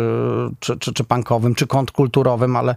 czy, 0.60 0.78
czy, 0.78 0.92
czy 0.92 1.04
punkowym, 1.04 1.54
czy 1.54 1.66
kontrkulturowym, 1.66 2.56
ale 2.56 2.76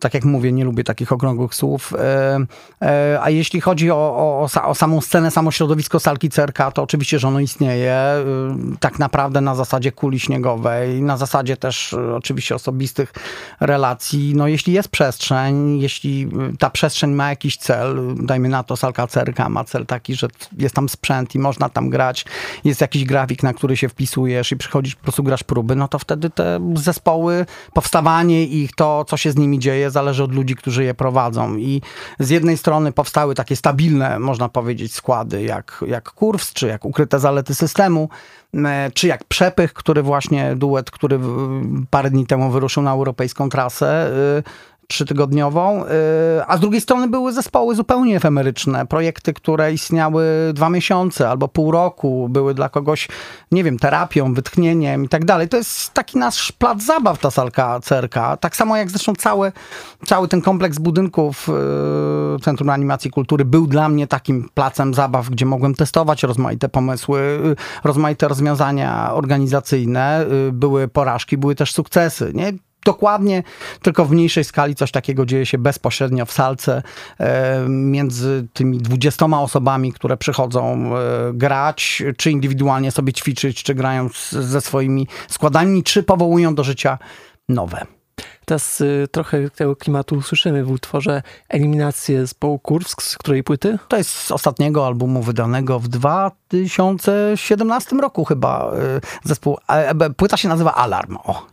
tak 0.00 0.14
jak 0.14 0.24
mówię, 0.24 0.52
nie 0.52 0.64
lubię 0.64 0.84
takich 0.84 1.12
okrągłych 1.12 1.54
słów. 1.54 1.92
E, 1.98 2.38
e, 2.82 3.18
a 3.22 3.30
jeśli 3.30 3.60
chodzi 3.60 3.90
o, 3.90 3.96
o, 3.96 4.48
o 4.62 4.74
samą 4.74 5.00
scenę, 5.00 5.30
samo 5.30 5.50
środowisko 5.50 6.00
salki 6.00 6.30
cerka, 6.30 6.70
to 6.70 6.82
oczywiście, 6.82 7.18
że 7.18 7.28
ono 7.28 7.40
istnieje 7.40 7.92
e, 7.92 8.24
tak 8.80 8.98
naprawdę 8.98 9.40
na 9.40 9.54
zasadzie 9.54 9.92
kuli 9.92 10.20
śniegowej, 10.20 11.02
na 11.02 11.16
zasadzie 11.16 11.56
też 11.56 11.96
oczywiście 12.16 12.54
osobistych 12.54 13.12
relacji. 13.60 14.34
No 14.34 14.48
jeśli 14.48 14.72
jest 14.72 14.88
przestrzeń, 14.88 15.80
jeśli 15.80 16.28
ta 16.58 16.70
przestrzeń 16.70 17.10
ma 17.10 17.30
jakiś 17.30 17.56
cel, 17.56 18.14
dajmy 18.16 18.48
na 18.48 18.62
to 18.62 18.76
salka 18.76 19.06
cerka 19.06 19.48
ma 19.48 19.64
cel 19.64 19.86
taki, 19.86 20.14
że 20.14 20.28
jest 20.58 20.74
tam 20.74 20.88
sprzęt 20.88 21.34
i 21.34 21.38
można 21.38 21.68
tam 21.68 21.90
grać, 21.90 22.24
jest 22.64 22.80
jakiś 22.80 23.04
grafik, 23.04 23.42
na 23.42 23.54
który 23.54 23.76
się 23.76 23.88
wpisujesz 23.88 24.52
i 24.52 24.56
przychodzisz, 24.56 24.94
po 24.94 25.02
prostu 25.02 25.22
grasz 25.22 25.42
próby, 25.44 25.76
no 25.76 25.88
to 25.88 25.98
wtedy 25.98 26.30
te 26.30 26.72
zespoły, 26.74 27.46
powstawanie 27.72 28.44
ich, 28.44 28.74
to 28.74 29.04
co 29.04 29.16
się 29.16 29.32
z 29.32 29.36
nimi 29.36 29.58
dzieje, 29.58 29.85
zależy 29.90 30.24
od 30.24 30.34
ludzi, 30.34 30.56
którzy 30.56 30.84
je 30.84 30.94
prowadzą. 30.94 31.56
I 31.56 31.82
z 32.18 32.30
jednej 32.30 32.56
strony 32.56 32.92
powstały 32.92 33.34
takie 33.34 33.56
stabilne, 33.56 34.18
można 34.18 34.48
powiedzieć, 34.48 34.94
składy 34.94 35.42
jak, 35.42 35.84
jak 35.86 36.10
Kurws, 36.10 36.52
czy 36.52 36.66
jak 36.66 36.84
Ukryte 36.84 37.20
Zalety 37.20 37.54
Systemu, 37.54 38.08
czy 38.94 39.06
jak 39.06 39.24
Przepych, 39.24 39.72
który 39.72 40.02
właśnie, 40.02 40.56
duet, 40.56 40.90
który 40.90 41.20
parę 41.90 42.10
dni 42.10 42.26
temu 42.26 42.50
wyruszył 42.50 42.82
na 42.82 42.92
europejską 42.92 43.48
trasę, 43.48 44.10
y, 44.38 44.75
trzytygodniową, 44.86 45.84
y, 45.84 45.88
a 46.46 46.56
z 46.56 46.60
drugiej 46.60 46.80
strony 46.80 47.08
były 47.08 47.32
zespoły 47.32 47.74
zupełnie 47.74 48.16
efemeryczne, 48.16 48.86
projekty, 48.86 49.32
które 49.32 49.72
istniały 49.72 50.24
dwa 50.54 50.70
miesiące 50.70 51.30
albo 51.30 51.48
pół 51.48 51.70
roku, 51.70 52.28
były 52.28 52.54
dla 52.54 52.68
kogoś, 52.68 53.08
nie 53.52 53.64
wiem, 53.64 53.78
terapią, 53.78 54.34
wytchnieniem 54.34 55.04
i 55.04 55.08
tak 55.08 55.24
dalej. 55.24 55.48
To 55.48 55.56
jest 55.56 55.94
taki 55.94 56.18
nasz 56.18 56.52
plac 56.52 56.82
zabaw, 56.82 57.18
ta 57.18 57.30
salka 57.30 57.80
cerka. 57.80 58.36
Tak 58.36 58.56
samo 58.56 58.76
jak 58.76 58.90
zresztą 58.90 59.14
cały, 59.14 59.52
cały 60.06 60.28
ten 60.28 60.40
kompleks 60.40 60.78
budynków 60.78 61.48
y, 61.48 62.40
Centrum 62.40 62.70
Animacji 62.70 63.10
Kultury 63.10 63.44
był 63.44 63.66
dla 63.66 63.88
mnie 63.88 64.06
takim 64.06 64.48
placem 64.54 64.94
zabaw, 64.94 65.30
gdzie 65.30 65.46
mogłem 65.46 65.74
testować 65.74 66.22
rozmaite 66.22 66.68
pomysły, 66.68 67.20
y, 67.20 67.56
rozmaite 67.84 68.28
rozwiązania 68.28 69.14
organizacyjne. 69.14 70.26
Były 70.52 70.88
porażki, 70.88 71.38
były 71.38 71.54
też 71.54 71.72
sukcesy. 71.72 72.32
Nie? 72.34 72.52
Dokładnie, 72.86 73.42
tylko 73.82 74.04
w 74.04 74.10
mniejszej 74.10 74.44
skali 74.44 74.74
coś 74.74 74.90
takiego 74.90 75.26
dzieje 75.26 75.46
się 75.46 75.58
bezpośrednio 75.58 76.26
w 76.26 76.32
salce 76.32 76.82
e, 77.18 77.66
między 77.68 78.46
tymi 78.52 78.78
dwudziestoma 78.78 79.42
osobami, 79.42 79.92
które 79.92 80.16
przychodzą 80.16 80.90
e, 80.96 80.98
grać, 81.32 82.02
czy 82.16 82.30
indywidualnie 82.30 82.90
sobie 82.90 83.12
ćwiczyć, 83.12 83.62
czy 83.62 83.74
grają 83.74 84.08
ze 84.30 84.60
swoimi 84.60 85.06
składami, 85.28 85.82
czy 85.82 86.02
powołują 86.02 86.54
do 86.54 86.64
życia 86.64 86.98
nowe. 87.48 87.86
Teraz 88.46 88.80
y, 88.80 89.08
trochę 89.10 89.50
tego 89.50 89.76
klimatu 89.76 90.22
słyszymy 90.22 90.64
w 90.64 90.70
utworze 90.70 91.22
Eliminację 91.48 92.26
z 92.26 92.34
Kursk, 92.62 93.02
z 93.02 93.18
której 93.18 93.44
płyty? 93.44 93.78
To 93.88 93.96
jest 93.96 94.10
z 94.10 94.30
ostatniego 94.30 94.86
albumu 94.86 95.22
wydanego 95.22 95.80
w 95.80 95.88
2017 95.88 97.96
roku 97.96 98.24
chyba. 98.24 98.72
Y, 98.74 99.00
zespół, 99.24 99.58
e, 99.68 100.10
płyta 100.10 100.36
się 100.36 100.48
nazywa 100.48 100.74
Alarm. 100.74 101.16
O. 101.16 101.46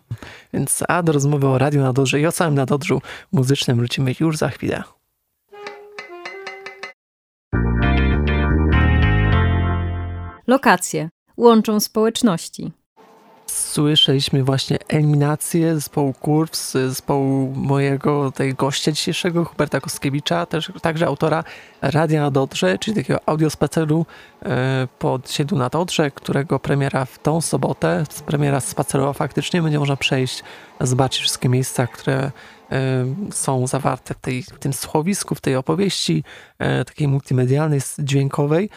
Więc 0.54 0.84
a 0.88 1.04
do 1.04 1.12
rozmowy 1.12 1.48
o 1.48 1.58
Radiu 1.58 1.82
na 1.82 1.94
Dodrze 1.94 2.20
i 2.20 2.26
o 2.26 2.32
całym 2.32 2.56
nadodrzu 2.56 3.02
muzycznym 3.32 3.78
wrócimy 3.78 4.16
już 4.20 4.38
za 4.38 4.50
chwilę. 4.50 4.84
Lokacje 10.48 11.10
łączą 11.38 11.80
społeczności 11.80 12.72
słyszeliśmy 13.54 14.44
właśnie 14.44 14.78
eliminację 14.88 15.76
zespołu 15.76 16.14
Kurws, 16.14 16.72
zespołu 16.72 17.54
mojego 17.56 18.32
tej 18.32 18.54
gościa 18.54 18.92
dzisiejszego, 18.92 19.46
Huberta 19.46 19.80
Koskiewicza, 19.80 20.46
też, 20.46 20.72
także 20.82 21.08
autora 21.08 21.44
Radia 21.82 22.22
na 22.22 22.32
Dodrze, 22.32 22.78
czyli 22.78 22.98
takiego 22.98 23.20
audiospaceru 23.26 24.06
e, 24.46 24.88
pod 25.00 25.32
siedlu 25.32 25.58
na 25.58 25.70
Dodrze, 25.70 26.12
którego 26.12 26.60
premiera 26.60 27.06
w 27.06 27.20
tą 27.20 27.42
sobotę, 27.42 28.04
premiera 28.26 28.60
spacerowa 28.60 29.14
faktycznie, 29.14 29.62
będzie 29.62 29.80
można 29.80 29.96
przejść, 29.96 30.44
zobaczyć 30.82 31.22
wszystkie 31.22 31.50
miejsca, 31.50 31.88
które 31.88 32.18
e, 32.18 32.32
są 33.32 33.68
zawarte 33.68 34.14
w, 34.14 34.18
tej, 34.18 34.44
w 34.44 34.60
tym 34.60 34.74
słuchowisku, 34.74 35.36
w 35.36 35.42
tej 35.42 35.56
opowieści 35.56 36.24
e, 36.60 36.86
takiej 36.86 37.08
multimedialnej, 37.08 37.80
dźwiękowej. 38.00 38.70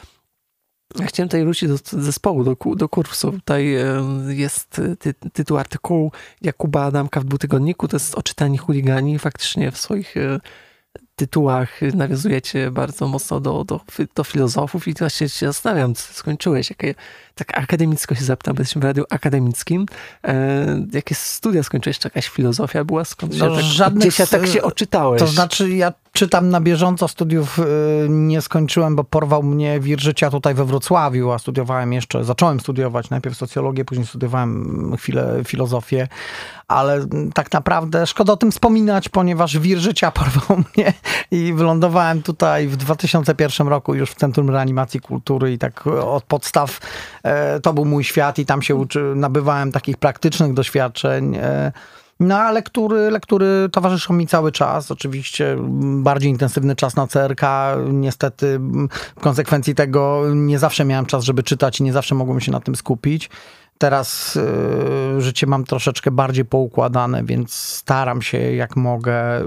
Ja 0.95 1.07
chciałem 1.07 1.29
tutaj 1.29 1.45
wrócić 1.45 1.69
do 1.69 1.77
zespołu, 2.03 2.45
do, 2.45 2.57
do 2.77 2.89
kursu. 2.89 3.33
Tutaj 3.33 3.77
jest 4.29 4.81
ty, 4.99 5.15
tytuł 5.15 5.59
artykułu 5.59 6.13
Jakuba 6.43 6.85
Adamka 6.85 7.21
w 7.21 7.25
dwutygodniku. 7.25 7.89
To 7.89 7.97
jest 7.97 8.15
oczytani 8.15 8.59
chuligani. 8.59 9.19
Faktycznie 9.19 9.71
w 9.71 9.79
swoich 9.79 10.17
e, 10.17 10.41
tytułach 11.17 11.81
nawiązujecie 11.95 12.71
bardzo 12.71 13.09
mocno 13.09 13.41
do, 13.41 13.65
do, 13.65 13.81
do 14.15 14.25
filozofów 14.25 14.89
i 14.89 14.95
właśnie 14.95 15.29
się 15.29 15.47
zastanawiam, 15.47 15.95
co 15.95 16.15
skończyłeś, 16.15 16.71
jakie, 16.71 16.95
tak 17.35 17.59
akademicko 17.59 18.15
się 18.15 18.25
zapytam, 18.25 18.55
bo 18.55 18.61
jesteśmy 18.61 18.81
w 18.81 18.85
radiu 18.85 19.05
akademickim, 19.11 19.87
e, 20.25 20.87
jakie 20.93 21.15
studia 21.15 21.63
skończyłeś, 21.63 21.99
czy 21.99 22.07
jakaś 22.07 22.29
filozofia 22.29 22.85
była, 22.85 23.05
skąd 23.05 23.39
no, 23.39 23.49
się 23.49 23.55
tak, 23.55 23.65
żadnych, 23.65 24.09
gdzieś 24.09 24.19
ja 24.19 24.27
tak 24.27 24.47
się 24.47 24.63
oczytałeś? 24.63 25.21
To 25.21 25.27
znaczy 25.27 25.71
ja 25.71 25.93
czytam 26.17 26.49
na 26.49 26.61
bieżąco, 26.61 27.09
studiów 27.09 27.59
y, 27.59 27.63
nie 28.09 28.41
skończyłem, 28.41 28.97
bo 28.97 29.05
porwał 29.05 29.43
mnie 29.43 29.81
wir 29.81 30.01
życia 30.01 30.31
tutaj 30.31 30.55
we 30.55 30.65
Wrocławiu, 30.65 31.31
a 31.31 31.39
studiowałem 31.39 31.93
jeszcze, 31.93 32.25
zacząłem 32.25 32.61
studiować 32.61 33.11
najpierw 33.11 33.37
socjologię, 33.37 33.85
później 33.85 34.07
studiowałem 34.07 34.97
chwilę 34.97 35.41
filozofię, 35.45 36.09
ale 36.69 37.07
tak 37.35 37.53
naprawdę 37.53 38.07
szkoda 38.07 38.33
o 38.33 38.37
tym 38.37 38.53
wspominać, 38.53 39.09
ponieważ 39.09 39.59
wir 39.59 39.79
życia 39.79 40.11
porwał 40.21 40.59
mnie 40.59 40.93
i 41.31 41.53
wylądowałem 41.53 42.23
tutaj 42.23 42.69
w 42.69 42.77
2001 42.77 43.69
roku 43.69 43.95
już 43.95 44.11
w 44.11 44.15
Centrum 44.15 44.51
Reanimacji 44.51 45.01
Kultury 45.01 45.53
i 45.53 45.59
tak 45.59 45.87
od 45.87 46.25
podstaw 46.25 46.81
e, 47.23 47.61
to 47.61 47.73
był 47.73 47.85
mój 47.85 48.05
świat 48.05 48.39
i 48.39 48.47
tam 48.47 48.63
się 48.63 48.75
uczy, 48.75 49.13
nabywałem 49.17 49.73
takich 49.73 49.97
praktycznych 49.97 50.55
doświadczeń. 50.55 51.37
E, 51.37 51.73
no 52.21 52.39
a 52.39 52.53
lektury, 52.53 53.11
lektury 53.11 53.69
towarzyszą 53.73 54.15
mi 54.15 54.27
cały 54.27 54.53
czas. 54.53 54.91
Oczywiście 54.91 55.57
bardziej 55.81 56.31
intensywny 56.31 56.77
czas 56.77 56.97
na 56.97 57.07
CRK. 57.07 57.43
Niestety 57.93 58.61
w 59.17 59.21
konsekwencji 59.21 59.75
tego 59.75 60.23
nie 60.35 60.59
zawsze 60.59 60.85
miałem 60.85 61.07
czas, 61.07 61.25
żeby 61.25 61.43
czytać 61.43 61.81
i 61.81 61.83
nie 61.83 61.93
zawsze 61.93 62.15
mogłem 62.15 62.41
się 62.41 62.53
na 62.53 62.61
tym 62.61 62.77
skupić. 62.77 63.31
Teraz 63.79 64.39
życie 65.19 65.47
mam 65.47 65.65
troszeczkę 65.65 66.11
bardziej 66.11 66.45
poukładane, 66.45 67.25
więc 67.25 67.55
staram 67.55 68.23
się 68.23 68.39
jak 68.39 68.77
mogę 68.77 69.41
y, 69.41 69.45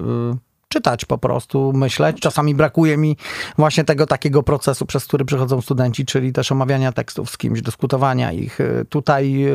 czytać 0.69 1.05
po 1.05 1.17
prostu, 1.17 1.73
myśleć. 1.73 2.19
Czasami 2.19 2.55
brakuje 2.55 2.97
mi 2.97 3.17
właśnie 3.57 3.83
tego 3.83 4.05
takiego 4.05 4.43
procesu, 4.43 4.85
przez 4.85 5.05
który 5.05 5.25
przychodzą 5.25 5.61
studenci, 5.61 6.05
czyli 6.05 6.33
też 6.33 6.51
omawiania 6.51 6.91
tekstów 6.91 7.29
z 7.29 7.37
kimś, 7.37 7.61
dyskutowania 7.61 8.31
ich. 8.31 8.59
Tutaj 8.89 9.45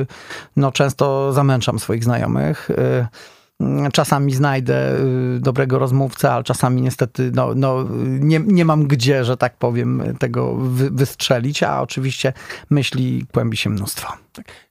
no, 0.57 0.73
często 0.73 1.33
zamęczam 1.33 1.79
swoich 1.79 2.05
znajomych. 2.05 2.71
Czasami 3.93 4.35
znajdę 4.35 4.97
y, 5.37 5.41
dobrego 5.41 5.79
rozmówcę, 5.79 6.33
ale 6.33 6.45
czasami 6.45 6.83
niestety 6.83 7.31
no, 7.35 7.55
no, 7.55 7.85
nie, 8.05 8.41
nie 8.47 8.65
mam 8.65 8.87
gdzie, 8.87 9.25
że 9.25 9.37
tak 9.37 9.57
powiem, 9.57 10.03
tego 10.19 10.55
wy, 10.55 10.91
wystrzelić, 10.91 11.63
a 11.63 11.81
oczywiście 11.83 12.33
myśli 12.71 13.27
kłębi 13.33 13.57
się 13.57 13.71
mnóstwo. 13.71 14.13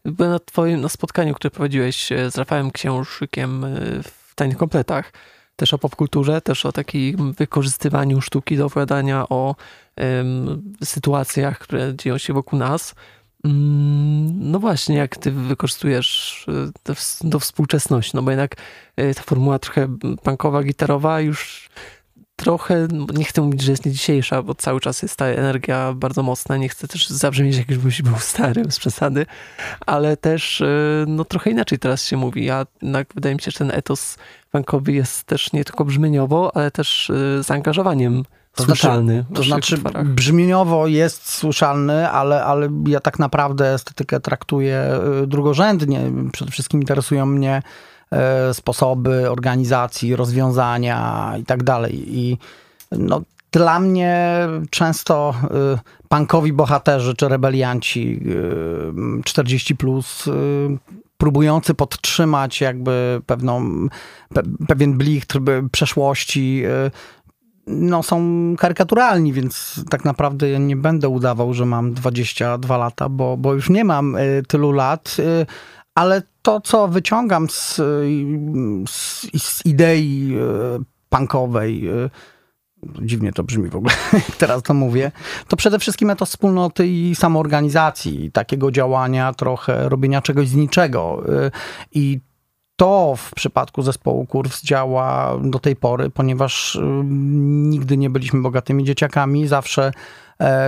Byłem 0.06 0.32
na 0.32 0.40
twoim 0.40 0.82
na 0.82 0.90
spotkaniu, 0.90 1.34
które 1.34 1.52
prowadziłeś 1.52 2.12
e, 2.12 2.32
z 2.32 2.38
Rafałem 2.38 2.72
Książykiem 2.72 3.66
e, 3.66 3.70
w 4.04 4.36
Tajnych 4.36 4.58
Kompletach, 4.58 5.12
też 5.63 5.74
o 5.74 5.77
popkulturze, 5.77 6.41
też 6.41 6.65
o 6.65 6.72
takim 6.72 7.34
wykorzystywaniu 7.34 8.22
sztuki 8.22 8.58
do 8.58 8.65
opowiadania 8.65 9.29
o 9.29 9.55
sytuacjach, 10.84 11.60
które 11.60 11.96
dzieją 11.96 12.17
się 12.17 12.34
wokół 12.34 12.60
nas. 12.60 12.96
Mm, 13.46 14.51
no 14.51 14.60
właśnie, 14.60 14.96
jak 14.98 15.17
ty 15.17 15.32
wykorzystujesz 15.32 16.46
e, 16.88 16.93
do 17.24 17.39
współczesności, 17.39 18.12
no 18.13 18.22
bo 18.22 18.32
jednak 18.32 18.55
e, 18.96 19.13
ta 19.13 19.22
formuła 19.22 19.60
trochę 19.60 19.98
punkowa, 20.24 20.63
gitarowa 20.63 21.22
już 21.22 21.70
trochę, 22.44 22.88
nie 23.14 23.24
chcę 23.24 23.42
mówić, 23.42 23.62
że 23.62 23.72
jest 23.72 23.86
nie 23.86 23.92
dzisiejsza, 23.92 24.42
bo 24.42 24.56
cały 24.56 24.80
czas 24.80 25.02
jest 25.02 25.16
ta 25.16 25.26
energia 25.26 25.94
bardzo 25.94 26.24
mocna, 26.24 26.58
nie 26.58 26.70
chcę 26.70 26.88
też 26.88 27.10
zabrzmieć 27.10 27.58
jakbyś 27.58 28.02
był 28.02 28.18
starym 28.20 28.72
z 28.72 28.80
przesady, 28.80 29.26
ale 29.86 30.18
też 30.18 30.62
e, 30.62 30.66
no 31.08 31.26
trochę 31.26 31.50
inaczej 31.50 31.80
teraz 31.80 32.06
się 32.06 32.18
mówi, 32.18 32.50
a 32.50 32.66
jednak 32.82 33.08
wydaje 33.16 33.36
mi 33.36 33.42
się, 33.42 33.52
że 33.52 33.58
ten 33.58 33.72
etos 33.72 34.18
punkowy 34.52 34.92
jest 34.92 35.24
też 35.24 35.54
nie 35.54 35.66
tylko 35.66 35.86
brzmieniowo, 35.86 36.56
ale 36.56 36.72
też 36.72 37.12
zaangażowaniem 37.42 38.24
to 38.56 38.64
znaczy- 38.64 38.82
słyszalny. 38.82 39.26
Znaczy, 39.28 39.34
to 39.34 39.44
znaczy, 39.44 39.78
brzmieniowo 40.06 40.88
jest 40.88 41.30
słyszalny, 41.30 42.10
ale, 42.10 42.44
ale 42.44 42.70
ja 42.88 43.00
tak 43.00 43.20
naprawdę 43.20 43.74
estetykę 43.74 44.20
traktuję 44.20 45.00
y, 45.24 45.28
drugorzędnie. 45.28 46.00
Przede 46.32 46.52
wszystkim 46.52 46.80
interesują 46.80 47.26
mnie 47.26 47.62
sposoby 48.53 49.29
organizacji, 49.29 50.15
rozwiązania 50.15 51.34
i 51.39 51.43
tak 51.43 51.63
dalej. 51.63 52.03
I 52.20 52.38
no, 52.91 53.22
dla 53.51 53.79
mnie 53.79 54.48
często 54.70 55.34
y, 55.75 56.08
punkowi 56.10 56.53
bohaterzy 56.53 57.15
czy 57.15 57.27
rebelianci 57.27 58.22
40 59.24 59.74
y, 59.74 59.77
plus 59.77 60.29
próbujący 61.17 61.74
podtrzymać 61.74 62.62
jakby 62.62 63.22
pewną, 63.25 63.88
pe, 64.34 64.43
pewien 64.67 64.98
blichtr 64.98 65.39
przeszłości, 65.72 66.63
no, 67.67 68.03
są 68.03 68.20
karykaturalni, 68.58 69.34
więc 69.34 69.82
tak 69.89 70.05
naprawdę 70.05 70.50
ja 70.50 70.58
nie 70.58 70.75
będę 70.75 71.10
udawał, 71.10 71.53
że 71.53 71.65
mam 71.65 71.93
22 71.93 72.77
lata, 72.77 73.10
bo, 73.10 73.38
bo 73.38 73.53
już 73.53 73.70
nie 73.70 73.84
mam 73.84 74.15
y, 74.15 74.43
tylu 74.48 74.72
lat, 74.72 75.15
y, 75.20 75.46
ale 75.96 76.22
to, 76.42 76.62
co 76.62 76.88
wyciągam 76.88 77.50
z, 77.50 77.76
z, 78.90 79.28
z 79.44 79.66
idei 79.66 80.36
y, 80.80 80.84
punkowej, 81.10 81.90
dziwnie 83.02 83.34
to 83.34 83.44
brzmi 83.44 83.70
w 83.70 83.76
ogóle, 83.76 83.94
teraz 84.38 84.64
to 84.64 84.74
mówię, 84.74 85.12
to 85.48 85.58
przede 85.58 85.80
wszystkim 85.80 86.12
to 86.18 86.26
wspólnoty 86.26 86.88
i 86.88 87.16
samoorganizacji, 87.16 88.32
takiego 88.32 88.72
działania, 88.72 89.34
trochę 89.34 89.90
robienia 89.90 90.22
czegoś 90.22 90.48
z 90.48 90.56
niczego. 90.56 91.24
I 91.92 92.20
to 92.76 93.16
w 93.18 93.32
przypadku 93.36 93.82
zespołu 93.82 94.26
Kurws 94.26 94.64
działa 94.64 95.38
do 95.42 95.60
tej 95.60 95.76
pory, 95.76 96.10
ponieważ 96.10 96.80
nigdy 97.04 97.98
nie 97.98 98.10
byliśmy 98.10 98.42
bogatymi 98.42 98.84
dzieciakami, 98.84 99.48
zawsze 99.48 99.92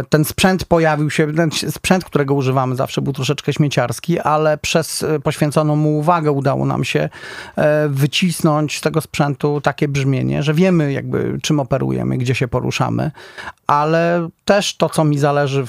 ten 0.09 0.25
sprzęt 0.25 0.65
pojawił 0.65 1.09
się, 1.09 1.33
ten 1.33 1.51
sprzęt, 1.51 2.05
którego 2.05 2.33
używamy 2.33 2.75
zawsze 2.75 3.01
był 3.01 3.13
troszeczkę 3.13 3.53
śmieciarski, 3.53 4.19
ale 4.19 4.57
przez 4.57 5.03
e, 5.03 5.19
poświęconą 5.19 5.75
mu 5.75 5.99
uwagę 5.99 6.31
udało 6.31 6.65
nam 6.65 6.83
się 6.83 7.09
e, 7.55 7.89
wycisnąć 7.89 8.77
z 8.77 8.81
tego 8.81 9.01
sprzętu 9.01 9.61
takie 9.61 9.87
brzmienie, 9.87 10.43
że 10.43 10.53
wiemy 10.53 10.91
jakby 10.93 11.37
czym 11.41 11.59
operujemy, 11.59 12.17
gdzie 12.17 12.35
się 12.35 12.47
poruszamy, 12.47 13.11
ale 13.67 14.29
też 14.45 14.77
to, 14.77 14.89
co 14.89 15.03
mi 15.03 15.17
zależy 15.17 15.65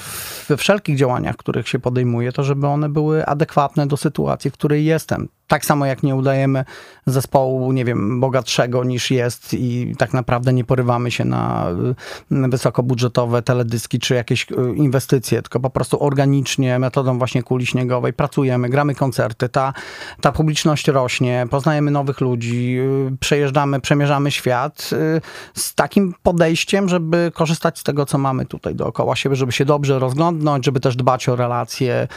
we 0.47 0.57
wszelkich 0.57 0.97
działaniach, 0.97 1.35
których 1.35 1.67
się 1.67 1.79
podejmuje, 1.79 2.31
to 2.31 2.43
żeby 2.43 2.67
one 2.67 2.89
były 2.89 3.25
adekwatne 3.25 3.87
do 3.87 3.97
sytuacji, 3.97 4.51
w 4.51 4.53
której 4.53 4.85
jestem. 4.85 5.27
Tak 5.47 5.65
samo 5.65 5.85
jak 5.85 6.03
nie 6.03 6.15
udajemy 6.15 6.65
zespołu, 7.07 7.71
nie 7.71 7.85
wiem, 7.85 8.19
bogatszego 8.19 8.83
niż 8.83 9.11
jest 9.11 9.53
i 9.53 9.95
tak 9.97 10.13
naprawdę 10.13 10.53
nie 10.53 10.63
porywamy 10.63 11.11
się 11.11 11.25
na 11.25 11.65
wysokobudżetowe 12.31 13.41
teledyski 13.41 13.99
czy 13.99 14.15
jakieś 14.15 14.51
e, 14.51 14.55
inwestycje, 14.75 15.41
tylko 15.41 15.59
po 15.59 15.69
prostu 15.69 16.03
organicznie, 16.03 16.79
metodą 16.79 17.17
właśnie 17.17 17.43
kuli 17.43 17.65
śniegowej 17.65 18.13
pracujemy, 18.13 18.69
gramy 18.69 18.95
koncerty, 18.95 19.49
ta, 19.49 19.73
ta 20.21 20.31
publiczność 20.31 20.87
rośnie, 20.87 21.47
poznajemy 21.49 21.91
nowych 21.91 22.21
ludzi, 22.21 22.77
e, 22.79 23.15
przejeżdżamy, 23.19 23.81
przemierzamy 23.81 24.31
świat 24.31 24.89
e, 24.93 25.21
z 25.53 25.75
takim 25.75 26.13
podejściem, 26.23 26.89
żeby 26.89 27.31
korzystać 27.33 27.79
z 27.79 27.83
tego, 27.83 28.05
co 28.05 28.17
mamy 28.17 28.45
tutaj 28.45 28.75
dookoła 28.75 29.15
siebie, 29.15 29.35
żeby 29.35 29.51
się 29.51 29.65
dobrze 29.65 29.99
rozglądnąć, 29.99 30.65
żeby 30.65 30.79
też 30.79 30.95
dbać 30.95 31.29
o 31.29 31.35
relacje, 31.35 32.07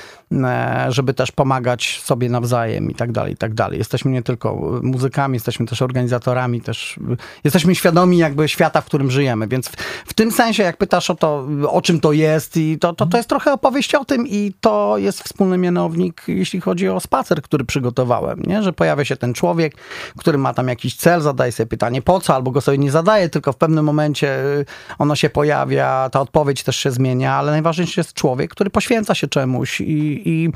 żeby 0.88 1.14
też 1.14 1.32
pomagać 1.32 2.00
sobie 2.04 2.28
nawzajem 2.28 2.90
i 2.90 2.94
tak 2.94 3.12
dalej, 3.12 3.19
i 3.28 3.36
tak 3.36 3.54
dalej. 3.54 3.78
Jesteśmy 3.78 4.10
nie 4.10 4.22
tylko 4.22 4.80
muzykami, 4.82 5.34
jesteśmy 5.34 5.66
też 5.66 5.82
organizatorami, 5.82 6.60
też 6.60 7.00
jesteśmy 7.44 7.74
świadomi 7.74 8.18
jakby 8.18 8.48
świata, 8.48 8.80
w 8.80 8.84
którym 8.84 9.10
żyjemy, 9.10 9.48
więc 9.48 9.68
w, 9.68 9.76
w 10.06 10.14
tym 10.14 10.32
sensie, 10.32 10.62
jak 10.62 10.76
pytasz 10.76 11.10
o 11.10 11.14
to, 11.14 11.46
o 11.68 11.82
czym 11.82 12.00
to 12.00 12.12
jest 12.12 12.56
i 12.56 12.78
to, 12.78 12.92
to, 12.92 13.06
to 13.06 13.16
jest 13.16 13.28
trochę 13.28 13.52
opowieść 13.52 13.94
o 13.94 14.04
tym 14.04 14.26
i 14.26 14.52
to 14.60 14.98
jest 14.98 15.22
wspólny 15.22 15.58
mianownik, 15.58 16.22
jeśli 16.28 16.60
chodzi 16.60 16.88
o 16.88 17.00
spacer, 17.00 17.42
który 17.42 17.64
przygotowałem, 17.64 18.42
nie? 18.46 18.62
że 18.62 18.72
pojawia 18.72 19.04
się 19.04 19.16
ten 19.16 19.34
człowiek, 19.34 19.74
który 20.18 20.38
ma 20.38 20.54
tam 20.54 20.68
jakiś 20.68 20.96
cel, 20.96 21.20
zadaje 21.20 21.52
sobie 21.52 21.66
pytanie 21.66 22.02
po 22.02 22.20
co, 22.20 22.34
albo 22.34 22.50
go 22.50 22.60
sobie 22.60 22.78
nie 22.78 22.90
zadaje, 22.90 23.28
tylko 23.28 23.52
w 23.52 23.56
pewnym 23.56 23.84
momencie 23.84 24.44
y, 24.44 24.64
ono 24.98 25.16
się 25.16 25.30
pojawia, 25.30 26.10
ta 26.12 26.20
odpowiedź 26.20 26.62
też 26.62 26.76
się 26.76 26.90
zmienia, 26.90 27.34
ale 27.34 27.52
najważniejszy 27.52 28.00
jest 28.00 28.14
człowiek, 28.14 28.50
który 28.50 28.70
poświęca 28.70 29.14
się 29.14 29.28
czemuś 29.28 29.80
i, 29.80 30.22
i 30.28 30.50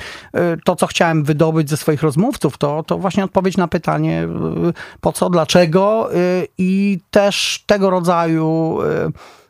to, 0.65 0.77
co 0.77 0.87
chciałem 0.87 1.25
wydobyć 1.25 1.71
ze 1.71 1.77
swoich 1.77 2.03
rozmówców, 2.03 2.54
to, 2.59 2.83
to 2.83 2.99
właśnie 2.99 3.25
odpowiedź 3.25 3.57
na 3.57 3.69
pytanie 3.69 4.29
y, 4.69 5.01
po 5.01 5.13
co, 5.13 5.31
dlaczego 5.31 6.11
i 6.59 7.01
też 7.11 7.65
tego 7.67 7.91
rodzaju 7.91 8.79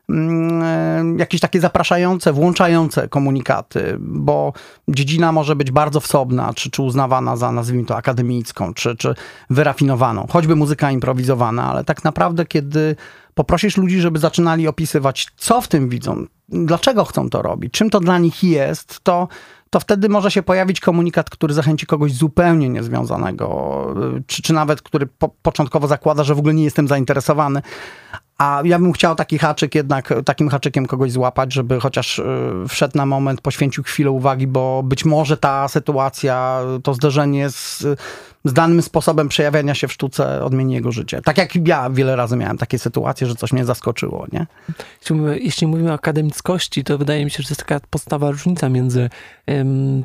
Mm, 0.09 1.19
jakieś 1.19 1.41
takie 1.41 1.61
zapraszające, 1.61 2.33
włączające 2.33 3.09
komunikaty, 3.09 3.97
bo 4.01 4.53
dziedzina 4.89 5.33
może 5.33 5.57
być 5.57 5.71
bardzo 5.71 6.01
wsobna, 6.01 6.55
czy, 6.55 6.71
czy 6.71 6.83
uznawana 6.83 7.37
za, 7.37 7.53
nazwijmy 7.53 7.85
to, 7.85 7.97
akademicką, 7.97 8.75
czy, 8.75 8.97
czy 8.97 9.15
wyrafinowaną, 9.51 10.27
choćby 10.31 10.57
muzyka 10.57 10.91
improwizowana, 10.91 11.71
ale 11.71 11.85
tak 11.85 12.05
naprawdę, 12.05 12.47
kiedy 12.47 12.97
poprosisz 13.35 13.77
ludzi, 13.77 14.01
żeby 14.01 14.19
zaczynali 14.19 14.69
opisywać, 14.69 15.27
co 15.37 15.61
w 15.61 15.69
tym 15.69 15.89
widzą, 15.89 16.27
dlaczego 16.49 17.05
chcą 17.05 17.31
to 17.31 17.43
robić, 17.43 17.73
czym 17.73 17.91
to 17.91 18.01
dla 18.01 18.19
nich 18.19 18.43
jest, 18.43 19.01
to, 19.01 19.29
to 19.75 19.81
wtedy 19.81 20.09
może 20.09 20.31
się 20.31 20.43
pojawić 20.43 20.81
komunikat, 20.81 21.31
który 21.31 21.55
zachęci 21.55 21.87
kogoś 21.87 22.13
zupełnie 22.13 22.69
niezwiązanego, 22.69 23.47
czy, 24.27 24.43
czy 24.43 24.53
nawet 24.53 24.83
który 24.83 25.07
po, 25.07 25.29
początkowo 25.29 25.87
zakłada, 25.87 26.25
że 26.25 26.35
w 26.35 26.39
ogóle 26.39 26.55
nie 26.55 26.65
jestem 26.65 26.89
zainteresowany, 26.89 27.63
a 28.39 28.63
ja 28.65 28.79
bym 28.79 28.93
chciał 28.93 29.15
taki 29.15 29.39
haczyk 29.39 29.75
jednak, 29.75 30.15
takim 30.25 30.49
haczykiem 30.49 30.87
kogoś 30.87 31.13
złapać, 31.13 31.53
żeby 31.53 31.81
chociaż 31.81 32.19
y, 32.19 32.25
wszedł 32.69 32.99
na 32.99 33.07
moment, 33.07 33.41
poświęcił 33.41 33.85
chwilę 33.85 34.11
uwagi, 34.11 34.47
bo 34.47 34.83
być 34.83 35.05
może 35.05 35.37
ta 35.37 35.69
sytuacja, 35.69 36.61
to 36.83 36.95
zderzenie 36.95 37.51
z, 37.51 37.85
z 38.45 38.53
danym 38.53 38.83
sposobem 38.83 39.29
przejawiania 39.29 39.75
się 39.75 39.89
w 39.89 39.93
sztuce 39.93 40.45
odmieni 40.45 40.75
jego 40.75 40.93
życie. 40.93 41.21
Tak 41.23 41.39
jak 41.39 41.69
ja 41.69 41.91
wiele 41.91 42.17
razy 42.17 42.37
miałem 42.37 42.59
takie 42.59 42.79
sytuacje, 42.79 43.27
że 43.27 43.35
coś 43.35 43.53
mnie 43.53 43.65
zaskoczyło, 43.65 44.27
nie? 44.33 44.47
Jeśli 45.41 45.67
mówimy 45.67 45.91
o 45.91 45.95
akademickości, 45.95 46.85
to 46.85 46.99
wydaje 46.99 47.25
mi 47.25 47.31
się, 47.31 47.43
że 47.43 47.49
to 47.49 47.53
jest 47.53 47.65
taka 47.65 47.81
podstawa 47.91 48.31
różnica 48.31 48.69
między 48.69 49.11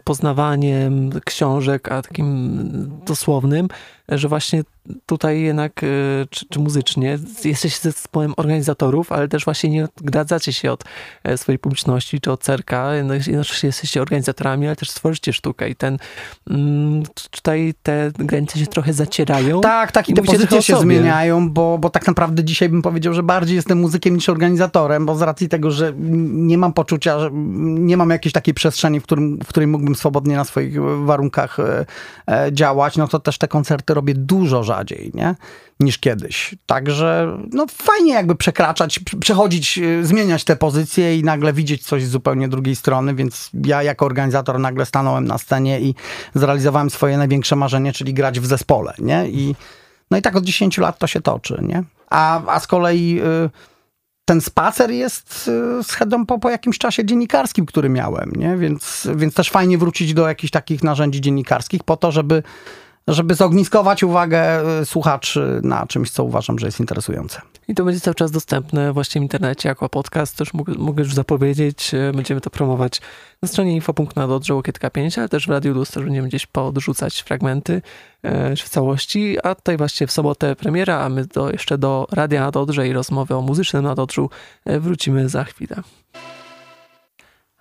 poznawaniem 0.04 1.10
książek, 1.26 1.92
a 1.92 2.02
takim 2.02 2.60
dosłownym, 3.06 3.68
że 4.10 4.28
właśnie 4.28 4.64
tutaj 5.06 5.42
jednak, 5.42 5.84
e, 5.84 5.88
czy, 6.30 6.46
czy 6.50 6.60
muzycznie, 6.60 7.20
jesteście 7.44 7.80
zespołem 7.92 8.34
organizatorów, 8.38 9.12
ale 9.12 9.28
też 9.28 9.46
właśnie 9.46 9.70
nie 9.70 9.84
odgradzacie 9.84 10.54
się 10.54 10.72
od 10.72 10.84
e, 11.24 11.38
swojej 11.38 11.60
publiczności, 11.60 12.22
czy 12.22 12.32
od 12.32 12.44
cerka, 12.44 12.92
jesteście 13.64 14.02
organizatorami, 14.02 14.68
ale 14.68 14.76
też 14.76 14.90
stworzycie 14.90 15.34
sztukę 15.34 15.70
i 15.70 15.76
ten, 15.76 15.98
mm, 16.50 17.04
tutaj 17.32 17.74
te 17.84 18.12
granice 18.30 18.60
się 18.60 18.68
trochę 18.68 18.94
zacierają. 18.94 19.62
Tak, 19.62 19.92
tak, 19.92 20.10
i, 20.10 20.14
te 20.14 20.22
pozycje 20.22 20.62
się 20.62 20.78
zmieniają, 20.78 21.50
bo, 21.50 21.78
bo 21.78 21.90
tak 21.90 22.08
naprawdę 22.08 22.44
dzisiaj 22.44 22.70
bym 22.70 22.82
powiedział, 22.82 23.14
że 23.14 23.24
bardziej 23.24 23.56
jestem 23.56 23.80
muzykiem 23.80 24.16
niż 24.16 24.30
organizatorem, 24.30 25.06
bo 25.06 25.16
z 25.16 25.22
racji 25.22 25.50
tego, 25.50 25.72
że 25.72 25.94
nie 26.30 26.58
mam 26.58 26.74
poczucia, 26.74 27.20
że 27.20 27.30
nie 27.34 27.98
mam 27.98 28.10
jakiejś 28.10 28.34
takiej 28.34 28.54
przestrzeni, 28.54 29.00
w, 29.00 29.04
którym, 29.04 29.40
w 29.44 29.48
której 29.48 29.68
mógłbym 29.68 29.96
swobodnie 29.96 30.36
na 30.36 30.44
swoich 30.44 30.82
warunkach 31.06 31.60
e, 31.60 31.86
e, 32.28 32.54
działać, 32.54 32.98
no 32.98 33.08
to 33.08 33.20
też 33.20 33.38
te 33.38 33.48
koncerty 33.48 33.94
robię 33.94 34.14
dużo 34.14 34.64
rzadziej, 34.64 35.12
nie? 35.14 35.36
Niż 35.80 35.98
kiedyś. 35.98 36.56
Także 36.66 37.38
no 37.52 37.66
fajnie 37.72 38.14
jakby 38.14 38.36
przekraczać, 38.36 39.00
prze- 39.00 39.20
przechodzić, 39.20 39.78
e, 39.78 40.06
zmieniać 40.06 40.44
te 40.44 40.56
pozycje 40.56 41.18
i 41.18 41.24
nagle 41.24 41.54
widzieć 41.54 41.86
coś 41.86 42.04
z 42.04 42.10
zupełnie 42.10 42.48
drugiej 42.48 42.76
strony, 42.76 43.16
więc 43.16 43.50
ja 43.66 43.84
jako 43.84 44.06
organizator 44.06 44.60
nagle 44.60 44.86
stanąłem 44.86 45.26
na 45.26 45.38
scenie 45.38 45.82
i 45.82 45.96
zrealizowałem 46.36 46.90
swoje 46.90 47.18
największe 47.18 47.56
marzenie, 47.56 47.94
czyli 47.94 48.14
grać 48.14 48.40
w 48.40 48.46
zespole, 48.46 48.94
nie? 49.00 49.30
I, 49.30 49.56
no 50.12 50.18
i 50.18 50.22
tak 50.22 50.36
od 50.36 50.44
10 50.44 50.78
lat 50.78 51.00
to 51.00 51.08
się 51.08 51.22
toczy, 51.22 51.60
nie? 51.62 51.84
A, 52.10 52.42
a 52.48 52.60
z 52.60 52.68
kolei 52.68 53.22
y, 53.22 53.50
ten 54.26 54.42
spacer 54.42 54.92
jest 54.92 55.50
y, 55.80 55.84
schedą 55.84 56.26
po, 56.26 56.40
po 56.40 56.50
jakimś 56.50 56.78
czasie 56.78 57.06
dziennikarskim, 57.06 57.66
który 57.66 57.90
miałem, 57.90 58.32
nie? 58.36 58.58
Więc, 58.58 59.08
więc 59.16 59.34
też 59.34 59.50
fajnie 59.50 59.78
wrócić 59.78 60.14
do 60.14 60.28
jakichś 60.28 60.52
takich 60.52 60.84
narzędzi 60.84 61.22
dziennikarskich 61.22 61.84
po 61.84 61.98
to, 61.98 62.12
żeby, 62.12 62.44
żeby 63.08 63.36
zogniskować 63.36 64.04
uwagę 64.04 64.62
y, 64.82 64.86
słuchaczy 64.86 65.60
na 65.64 65.88
czymś, 65.88 66.12
co 66.12 66.24
uważam, 66.24 66.60
że 66.60 66.66
jest 66.66 66.80
interesujące. 66.80 67.42
I 67.68 67.76
to 67.76 67.84
będzie 67.84 68.00
cały 68.02 68.16
czas 68.16 68.32
dostępne 68.32 68.94
właśnie 68.94 69.22
w 69.22 69.24
internecie 69.24 69.70
jako 69.70 69.90
podcast. 69.90 70.38
Też 70.38 70.54
mogę, 70.54 70.74
mogę 70.78 71.04
już 71.04 71.14
zapowiedzieć. 71.14 71.94
e, 71.94 72.12
Będziemy 72.16 72.42
to 72.42 72.50
promować 72.50 73.02
na 73.42 73.48
stronie 73.48 73.76
info.na 73.76 74.28
Dodrze 74.28 74.56
Łokietka 74.56 74.90
5, 74.90 75.18
ale 75.20 75.30
też 75.30 75.48
w 75.48 75.50
Radiu 75.50 75.74
Luz 75.74 75.92
będziemy 75.96 76.28
gdzieś 76.28 76.46
podrzucać 76.46 77.20
fragmenty 77.22 77.82
e, 78.24 78.56
w 78.56 78.70
całości. 78.70 79.38
A 79.44 79.56
tutaj 79.56 79.78
właśnie 79.78 80.08
w 80.08 80.12
sobotę 80.12 80.56
premiera, 80.56 81.00
a 81.00 81.10
my 81.10 81.26
do, 81.26 81.52
jeszcze 81.52 81.78
do 81.78 82.08
Radia 82.12 82.42
na 82.42 82.52
Dodrze 82.52 82.88
i 82.88 82.94
rozmowy 82.94 83.36
o 83.36 83.42
muzycznym 83.42 83.84
na 83.84 83.96
Dodrzu 83.96 84.30
e, 84.66 84.80
wrócimy 84.80 85.30
za 85.30 85.44
chwilę. 85.44 85.76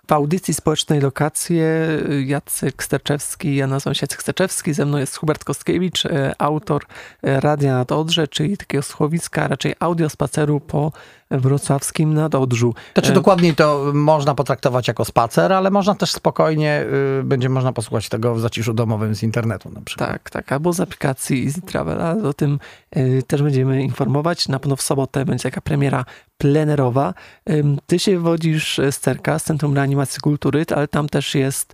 W 0.09 0.11
audycji 0.11 0.53
społecznej 0.53 0.99
Lokacje 1.01 1.65
y, 2.11 2.23
Jacek 2.23 2.83
Sterczewski, 2.83 3.55
ja 3.55 3.67
nazywam 3.67 3.93
się 3.93 4.03
Jacek 4.03 4.21
Sterczewski, 4.21 4.73
ze 4.73 4.85
mną 4.85 4.97
jest 4.97 5.17
Hubert 5.17 5.43
Kostkiewicz, 5.43 6.05
e, 6.05 6.33
autor 6.37 6.85
e, 7.23 7.39
Radia 7.39 7.73
nad 7.73 7.91
Odrze, 7.91 8.27
czyli 8.27 8.57
takiego 8.57 8.83
słuchowiska, 8.83 9.47
raczej 9.47 9.75
audiospaceru 9.79 10.59
po 10.59 10.91
wrocławskim 11.31 12.13
nadodrzu. 12.13 12.73
Znaczy 12.93 13.11
E, 13.11 13.13
dokładniej 13.13 13.55
to 13.55 13.91
można 13.93 14.35
potraktować 14.35 14.87
jako 14.87 15.05
spacer, 15.05 15.53
ale 15.53 15.71
można 15.71 15.95
też 15.95 16.11
spokojnie, 16.11 16.85
y, 17.19 17.23
będzie 17.23 17.49
można 17.49 17.73
posłuchać 17.73 18.09
tego 18.09 18.35
w 18.35 18.39
zaciszu 18.39 18.73
domowym 18.73 19.15
z 19.15 19.23
internetu 19.23 19.69
na 19.69 19.81
przykład. 19.81 20.09
Tak, 20.09 20.29
tak, 20.29 20.51
albo 20.51 20.73
z 20.73 20.79
aplikacji 20.79 21.45
Easy 21.45 21.61
Travel, 21.61 22.01
ale 22.01 22.23
o 22.23 22.33
tym 22.33 22.59
y, 22.97 23.23
też 23.27 23.43
będziemy 23.43 23.83
informować. 23.83 24.47
Na 24.47 24.59
pewno 24.59 24.75
w 24.75 24.81
sobotę 24.81 25.25
będzie 25.25 25.43
taka 25.43 25.61
premiera 25.61 26.05
plenerowa. 26.37 27.13
Ym, 27.49 27.77
Ty 27.87 27.99
się 27.99 28.19
wodzisz 28.19 28.81
z 28.91 28.99
Cerka, 28.99 29.39
z 29.39 29.43
Centrum 29.43 29.75
Reanimacji 29.75 30.21
Kultury, 30.21 30.65
ale 30.75 30.87
tam 30.87 31.09
też 31.09 31.35
jest 31.35 31.73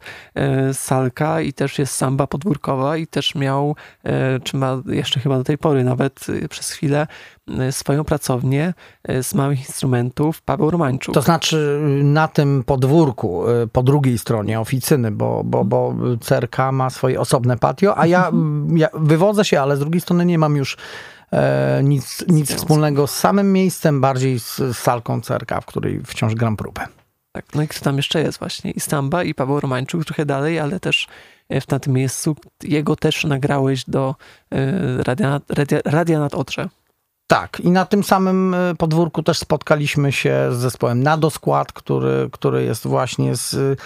y, 0.70 0.74
salka 0.74 1.41
i 1.41 1.54
też 1.54 1.80
jest 1.80 1.96
samba 1.96 2.28
podwórkowa 2.28 2.98
i 2.98 3.08
też 3.08 3.36
miał, 3.36 3.76
y, 4.06 4.10
czy 4.39 4.58
ma 4.58 4.82
jeszcze 4.86 5.20
chyba 5.20 5.38
do 5.38 5.44
tej 5.44 5.58
pory 5.58 5.84
nawet 5.84 6.30
y, 6.30 6.50
przez 6.50 6.72
chwilę 6.72 7.08
y, 7.35 7.35
swoją 7.71 8.03
pracownię 8.03 8.73
y, 9.10 9.23
z 9.23 9.34
małych 9.34 9.60
instrumentów 9.60 10.41
Paweł 10.41 10.69
Romańczuk. 10.71 11.13
To 11.15 11.21
znaczy 11.21 11.79
y, 12.01 12.03
na 12.03 12.27
tym 12.27 12.63
podwórku, 12.63 13.49
y, 13.49 13.67
po 13.67 13.84
drugiej 13.84 14.17
stronie 14.17 14.60
oficyny, 14.60 15.12
bo, 15.12 15.41
bo, 15.45 15.65
bo 15.65 15.95
Cerka 16.21 16.71
ma 16.71 16.89
swoje 16.89 17.19
osobne 17.19 17.58
patio, 17.58 17.97
a 17.97 18.05
ja, 18.05 18.27
Mhm. 18.27 18.77
ja 18.77 18.88
wywodzę 18.93 19.45
się, 19.45 19.62
ale 19.62 19.75
z 19.77 19.79
drugiej 19.79 20.01
strony 20.01 20.25
nie 20.25 20.38
mam 20.38 20.55
już 20.55 20.77
e, 21.31 21.81
nic, 21.84 22.25
nic 22.27 22.53
wspólnego 22.55 23.08
z 23.08 23.15
samym 23.15 23.53
miejscem, 23.53 24.01
bardziej 24.01 24.39
z, 24.39 24.55
z 24.58 24.77
salką 24.77 25.21
Cerka, 25.21 25.62
w 25.62 25.65
której 25.65 26.01
wciąż 26.05 26.36
gram 26.36 26.58
próbę. 26.58 26.88
Tak, 27.31 27.45
no 27.55 27.62
i 27.62 27.67
kto 27.67 27.84
tam 27.84 27.97
jeszcze 27.97 28.21
jest 28.21 28.39
właśnie? 28.39 28.71
I 28.71 28.79
Stamba, 28.79 29.23
i 29.23 29.34
Paweł 29.34 29.60
Romańczuk 29.60 30.05
trochę 30.05 30.25
dalej, 30.25 30.60
ale 30.60 30.79
też 30.79 31.08
e, 31.49 31.62
w 31.62 31.69
na 31.69 31.79
tym 31.79 31.93
miejscu 31.93 32.36
jego 32.63 32.95
też 32.95 33.23
nagrałeś 33.23 33.84
do 33.88 34.15
e, 34.51 35.03
Radia, 35.03 35.41
Radia, 35.49 35.79
Radia 35.86 36.19
nad 36.19 36.36
Odrze. 36.36 36.69
Tak, 37.28 37.60
i 37.60 37.72
na 37.72 37.86
tym 37.86 38.04
samym 38.04 38.54
y, 38.54 38.76
podwórku 38.76 39.24
też 39.24 39.40
spotkaliśmy 39.40 40.12
się 40.12 40.48
z 40.52 40.56
zespołem 40.56 41.04
Nadoskład, 41.04 41.74
który, 41.74 42.30
który 42.32 42.64
jest 42.64 42.88
właśnie 42.88 43.36
z, 43.36 43.80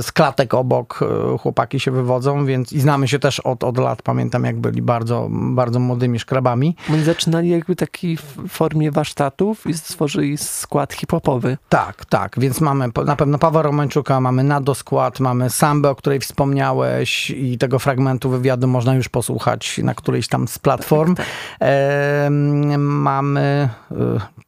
z 0.00 0.12
klatek 0.12 0.54
obok. 0.54 1.00
y, 1.34 1.38
Chłopaki 1.38 1.80
się 1.80 1.90
wywodzą, 1.90 2.46
więc 2.46 2.72
i 2.72 2.80
znamy 2.80 3.08
się 3.08 3.18
też 3.18 3.40
od, 3.40 3.64
od 3.64 3.78
lat. 3.78 4.02
Pamiętam, 4.02 4.44
jak 4.44 4.60
byli 4.60 4.82
bardzo, 4.82 5.28
bardzo 5.30 5.80
młodymi 5.80 6.18
szkrabami. 6.18 6.76
Oni 6.92 7.02
zaczynali 7.04 7.48
jakby 7.48 7.76
taki 7.76 8.16
w 8.16 8.48
formie 8.48 8.90
warsztatów 8.90 9.66
i 9.66 9.74
stworzyli 9.74 10.38
skład 10.38 10.92
hip-hopowy. 10.92 11.58
Tak, 11.68 12.04
tak, 12.04 12.36
więc 12.38 12.60
mamy 12.60 12.88
na 13.06 13.16
pewno 13.16 13.38
Pawła 13.38 13.62
Romańczuka, 13.62 14.20
mamy 14.20 14.44
Nadoskład, 14.44 15.20
mamy 15.20 15.50
Sambę, 15.50 15.90
o 15.90 15.94
której 15.94 16.20
wspomniałeś 16.20 17.30
i 17.30 17.58
tego 17.58 17.78
fragmentu 17.78 18.30
wywiadu 18.30 18.66
można 18.68 18.94
już 18.94 19.08
posłuchać 19.08 19.78
na 19.84 19.94
którejś 19.94 20.28
tam 20.28 20.48
z 20.48 20.58
platform. 20.58 21.14
Tak, 21.14 21.26
Em, 21.60 23.00
mamy, 23.02 23.68
y, 23.92 23.96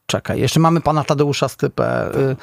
czekaj, 0.05 0.39
jeszcze 0.39 0.59
mamy 0.59 0.81
pana 0.81 1.03
Tadeusza 1.03 1.47
Stypę. 1.47 2.15
y, 2.15 2.35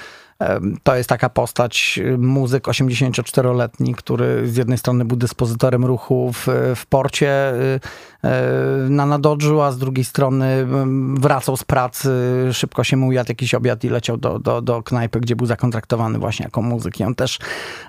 To 0.82 0.96
jest 0.96 1.08
taka 1.08 1.28
postać, 1.28 2.00
y, 2.04 2.18
muzyk 2.18 2.64
84-letni, 2.64 3.94
który 3.94 4.48
z 4.48 4.56
jednej 4.56 4.78
strony 4.78 5.04
był 5.04 5.16
dyspozytorem 5.16 5.84
ruchu 5.84 6.32
w, 6.32 6.46
w 6.76 6.86
porcie 6.86 7.52
y, 7.52 7.80
y, 8.86 8.90
na 8.90 9.06
Nadodrzu, 9.06 9.60
a 9.60 9.72
z 9.72 9.78
drugiej 9.78 10.04
strony 10.04 10.46
mm, 10.46 11.16
wracał 11.20 11.56
z 11.56 11.64
pracy, 11.64 12.10
szybko 12.52 12.84
się 12.84 12.96
mu 12.96 13.06
ujadł 13.06 13.30
jakiś 13.30 13.54
obiad 13.54 13.84
i 13.84 13.88
leciał 13.88 14.16
do, 14.16 14.38
do, 14.38 14.62
do 14.62 14.82
knajpy, 14.82 15.20
gdzie 15.20 15.36
był 15.36 15.46
zakontraktowany 15.46 16.18
właśnie 16.18 16.44
jako 16.44 16.62
muzyk. 16.62 17.00
I 17.00 17.04
on 17.04 17.14
też 17.14 17.38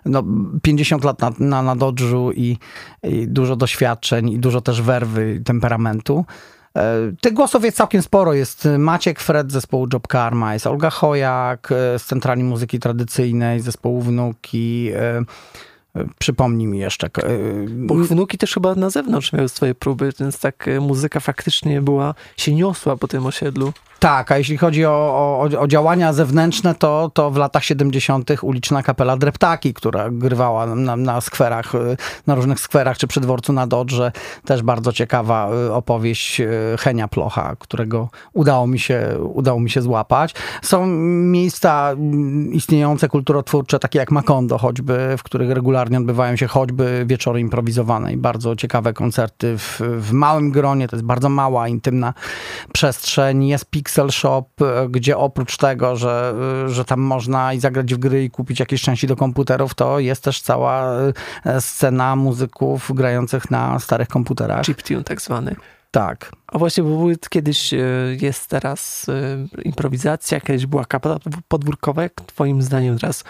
no, 0.05 0.23
50 0.61 1.03
lat 1.03 1.19
na, 1.19 1.31
na 1.39 1.61
Nadodrzu 1.61 2.31
i, 2.31 2.57
i 3.03 3.27
dużo 3.27 3.55
doświadczeń 3.55 4.29
i 4.29 4.39
dużo 4.39 4.61
też 4.61 4.81
werwy 4.81 5.41
temperamentu. 5.45 6.25
E, 6.77 7.11
Tych 7.21 7.33
głosów 7.33 7.63
jest 7.63 7.77
całkiem 7.77 8.01
sporo. 8.01 8.33
Jest 8.33 8.67
Maciek 8.77 9.19
Fred 9.19 9.49
z 9.49 9.53
zespołu 9.53 9.87
Job 9.93 10.07
Karma, 10.07 10.53
jest 10.53 10.67
Olga 10.67 10.89
Chojak 10.89 11.71
e, 11.71 11.99
z 11.99 12.05
Centrali 12.05 12.43
Muzyki 12.43 12.79
Tradycyjnej, 12.79 13.59
zespołu 13.59 14.01
Wnuki. 14.01 14.91
e, 14.95 15.23
Przypomnij 16.19 16.67
mi 16.67 16.79
jeszcze. 16.79 17.09
Bo 17.69 17.95
wnuki 17.95 18.37
też 18.37 18.53
chyba 18.53 18.75
na 18.75 18.89
zewnątrz 18.89 19.33
miały 19.33 19.49
swoje 19.49 19.75
próby, 19.75 20.09
więc 20.19 20.39
tak 20.39 20.69
muzyka 20.81 21.19
faktycznie 21.19 21.81
była, 21.81 22.13
się 22.37 22.55
niosła 22.55 22.97
po 22.97 23.07
tym 23.07 23.25
osiedlu. 23.25 23.73
Tak, 24.01 24.31
a 24.31 24.37
jeśli 24.37 24.57
chodzi 24.57 24.85
o, 24.85 24.91
o, 24.91 25.59
o 25.59 25.67
działania 25.67 26.13
zewnętrzne, 26.13 26.75
to, 26.75 27.11
to 27.13 27.31
w 27.31 27.37
latach 27.37 27.63
70. 27.63 28.31
uliczna 28.41 28.83
kapela 28.83 29.17
Dreptaki, 29.17 29.73
która 29.73 30.09
grywała 30.09 30.65
na, 30.65 30.95
na 30.95 31.21
skwerach, 31.21 31.75
y, 31.75 31.97
na 32.27 32.35
różnych 32.35 32.59
skwerach 32.59 32.97
czy 32.97 33.07
przy 33.07 33.19
dworcu 33.19 33.53
na 33.53 33.67
Dodrze. 33.67 34.11
Też 34.45 34.61
bardzo 34.63 34.93
ciekawa 34.93 35.49
y, 35.67 35.73
opowieść 35.73 36.41
y, 36.41 36.49
Henia 36.79 37.07
Plocha, 37.07 37.55
którego 37.59 38.09
udało 38.33 38.67
mi 38.67 38.79
się, 38.79 39.17
udało 39.33 39.59
mi 39.59 39.69
się 39.69 39.81
złapać. 39.81 40.35
Są 40.61 40.85
miejsca 40.85 41.91
mm, 41.91 42.53
istniejące, 42.53 43.07
kulturotwórcze, 43.07 43.79
takie 43.79 43.99
jak 43.99 44.11
Makondo 44.11 44.57
choćby, 44.57 45.15
w 45.17 45.23
których 45.23 45.51
regularnie 45.51 45.97
odbywają 45.97 46.35
się 46.35 46.47
choćby 46.47 47.03
wieczory 47.07 47.39
improwizowane 47.39 48.13
i 48.13 48.17
bardzo 48.17 48.55
ciekawe 48.55 48.93
koncerty 48.93 49.57
w, 49.57 49.81
w 49.97 50.11
małym 50.11 50.51
gronie. 50.51 50.87
To 50.87 50.95
jest 50.95 51.05
bardzo 51.05 51.29
mała, 51.29 51.67
intymna 51.67 52.13
przestrzeń. 52.73 53.47
Jest 53.47 53.65
Pixel 53.91 54.11
Shop, 54.11 54.45
e, 54.61 54.89
gdzie 54.89 55.17
oprócz 55.17 55.57
tego, 55.57 55.95
że, 55.95 56.33
e, 56.65 56.69
że 56.69 56.85
tam 56.85 56.99
można 56.99 57.53
i 57.53 57.59
zagrać 57.59 57.93
w 57.93 57.97
gry 57.97 58.23
i 58.23 58.29
kupić 58.29 58.59
jakieś 58.59 58.81
części 58.81 59.07
do 59.07 59.15
komputerów, 59.15 59.75
to 59.75 59.99
jest 59.99 60.23
też 60.23 60.41
cała 60.41 60.93
e, 61.45 61.61
scena 61.61 62.15
muzyków 62.15 62.91
grających 62.95 63.51
na 63.51 63.79
starych 63.79 64.07
komputerach. 64.07 64.65
Chiptune 64.65 65.03
tak 65.03 65.21
zwany. 65.21 65.55
Tak. 65.91 66.31
A 66.47 66.57
właśnie, 66.57 66.83
bo 66.83 67.07
kiedyś 67.29 67.73
jest 68.21 68.47
teraz 68.47 69.05
improwizacja, 69.63 70.41
kiedyś 70.41 70.65
była 70.65 70.85
kapela 70.85 71.17
podwórkowa. 71.47 72.03
Jak 72.03 72.13
twoim 72.13 72.61
zdaniem 72.61 72.99
teraz 72.99 73.23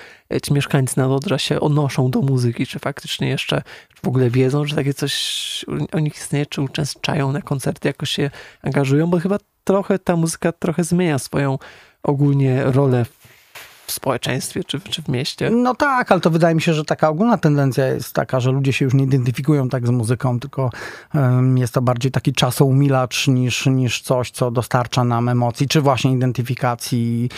ci 0.43 0.53
mieszkańcy 0.53 0.99
Nadodra 0.99 1.37
się 1.37 1.59
odnoszą 1.59 2.11
do 2.11 2.21
muzyki? 2.21 2.67
Czy 2.67 2.79
faktycznie 2.79 3.29
jeszcze 3.29 3.61
w 4.03 4.07
ogóle 4.07 4.29
wiedzą, 4.29 4.65
że 4.65 4.75
takie 4.75 4.93
coś 4.93 5.65
u 5.93 5.99
nich 5.99 6.15
istnieje? 6.15 6.45
Czy 6.45 6.61
uczęszczają 6.61 7.31
na 7.31 7.41
koncerty, 7.41 7.87
jakoś 7.87 8.09
się 8.09 8.29
angażują? 8.63 9.07
Bo 9.07 9.19
chyba 9.19 9.37
trochę 9.63 9.99
ta 9.99 10.15
muzyka 10.15 10.51
trochę 10.51 10.83
zmienia 10.83 11.19
swoją 11.19 11.57
ogólnie 12.03 12.63
rolę 12.63 13.05
w- 13.05 13.91
społeczeństwie 13.91 14.63
czy, 14.63 14.79
czy 14.79 15.01
w 15.01 15.07
mieście. 15.07 15.49
No 15.49 15.75
tak, 15.75 16.11
ale 16.11 16.21
to 16.21 16.29
wydaje 16.29 16.55
mi 16.55 16.61
się, 16.61 16.73
że 16.73 16.85
taka 16.85 17.09
ogólna 17.09 17.37
tendencja 17.37 17.87
jest 17.87 18.13
taka, 18.13 18.39
że 18.39 18.51
ludzie 18.51 18.73
się 18.73 18.85
już 18.85 18.93
nie 18.93 19.03
identyfikują 19.03 19.69
tak 19.69 19.87
z 19.87 19.89
muzyką, 19.89 20.39
tylko 20.39 20.69
em, 21.15 21.57
jest 21.57 21.73
to 21.73 21.81
bardziej 21.81 22.11
taki 22.11 22.33
czasoumilacz 22.33 23.27
niż, 23.27 23.65
niż 23.65 24.01
coś, 24.01 24.31
co 24.31 24.51
dostarcza 24.51 25.03
nam 25.03 25.29
emocji, 25.29 25.67
czy 25.67 25.81
właśnie 25.81 26.11
identyfikacji 26.11 27.29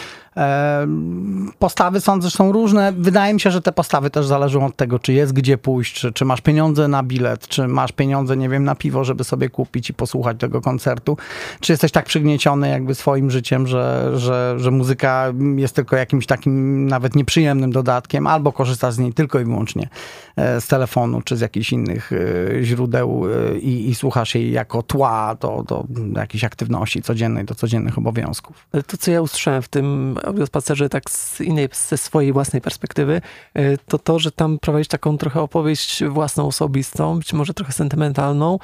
postawy 1.60 2.02
są 2.30 2.52
różne. 2.52 2.94
Wydaje 2.98 3.34
mi 3.34 3.40
się, 3.40 3.52
że 3.52 3.62
te 3.62 3.72
postawy 3.72 4.10
też 4.10 4.26
zależą 4.26 4.66
od 4.66 4.76
tego, 4.76 5.00
czy 5.00 5.14
jest 5.14 5.34
gdzie 5.34 5.58
pójść, 5.58 5.94
czy, 5.94 6.12
czy 6.12 6.26
masz 6.26 6.42
pieniądze 6.42 6.88
na 6.88 7.04
bilet, 7.04 7.48
czy 7.48 7.68
masz 7.68 7.92
pieniądze, 7.92 8.38
nie 8.38 8.50
wiem, 8.50 8.64
na 8.64 8.76
piwo, 8.76 9.04
żeby 9.04 9.24
sobie 9.24 9.50
kupić 9.50 9.90
i 9.90 9.94
posłuchać 9.94 10.38
tego 10.40 10.62
koncertu, 10.62 11.18
czy 11.60 11.74
jesteś 11.74 11.92
tak 11.92 12.06
przygnieciony 12.06 12.70
jakby 12.70 12.96
swoim 12.96 13.32
życiem, 13.32 13.68
że, 13.68 14.12
że, 14.16 14.56
że 14.58 14.72
muzyka 14.72 15.34
jest 15.56 15.76
tylko 15.76 15.96
jakimś 15.96 16.26
takim 16.26 16.86
nawet 16.88 17.16
nieprzyjemnym 17.16 17.72
dodatkiem, 17.72 18.28
albo 18.28 18.52
korzystasz 18.52 18.94
z 18.94 19.00
niej 19.00 19.14
tylko 19.14 19.40
i 19.40 19.46
wyłącznie 19.46 19.90
e, 20.36 20.62
z 20.62 20.68
telefonu, 20.68 21.22
czy 21.22 21.38
z 21.38 21.42
jakichś 21.42 21.72
innych 21.72 22.12
e, 22.14 22.64
źródeł 22.64 23.24
i, 23.62 23.90
i 23.90 23.96
słuchasz 23.96 24.36
jej 24.36 24.52
jako 24.52 24.84
tła 24.84 25.36
do, 25.36 25.64
do 25.68 25.86
jakiejś 26.16 26.44
aktywności 26.44 27.02
codziennej, 27.02 27.46
do 27.46 27.56
codziennych 27.56 27.98
obowiązków. 27.98 28.68
To, 28.88 28.98
co 28.98 29.12
ja 29.12 29.22
usłyszałem 29.22 29.62
w 29.62 29.68
tym 29.68 30.16
audiospacerze 30.26 30.90
tak 30.90 31.10
z 31.10 31.42
innej, 31.42 31.70
ze 31.74 31.98
swojej 31.98 32.34
własnej 32.34 32.62
perspektywy, 32.62 33.22
e, 33.54 33.78
to 33.78 34.00
to, 34.00 34.20
że 34.20 34.32
tam 34.32 34.60
prowadzisz 34.60 34.88
taką 34.88 35.18
trochę 35.18 35.42
opowieść 35.42 36.04
własną, 36.04 36.48
osobistą, 36.48 37.18
być 37.18 37.34
może 37.34 37.54
trochę 37.54 37.74
sentymentalną, 37.74 38.60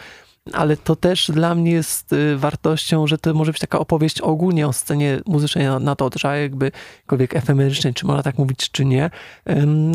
ale 0.54 0.78
to 0.78 0.96
też 0.96 1.32
dla 1.32 1.56
mnie 1.56 1.72
jest 1.72 2.14
y, 2.14 2.38
wartością, 2.38 3.08
że 3.08 3.18
to 3.18 3.34
może 3.34 3.52
być 3.52 3.62
taka 3.62 3.80
opowieść 3.80 4.22
ogólnie 4.22 4.68
o 4.68 4.74
scenie 4.74 5.22
muzycznej 5.26 5.66
na, 5.66 5.80
na 5.80 5.96
Dodrze, 5.96 6.42
jakbykolwiek 6.42 7.36
efemerycznej, 7.36 7.94
czy 7.94 8.06
można 8.06 8.24
tak 8.24 8.38
mówić, 8.38 8.72
czy 8.72 8.86
nie, 8.86 9.10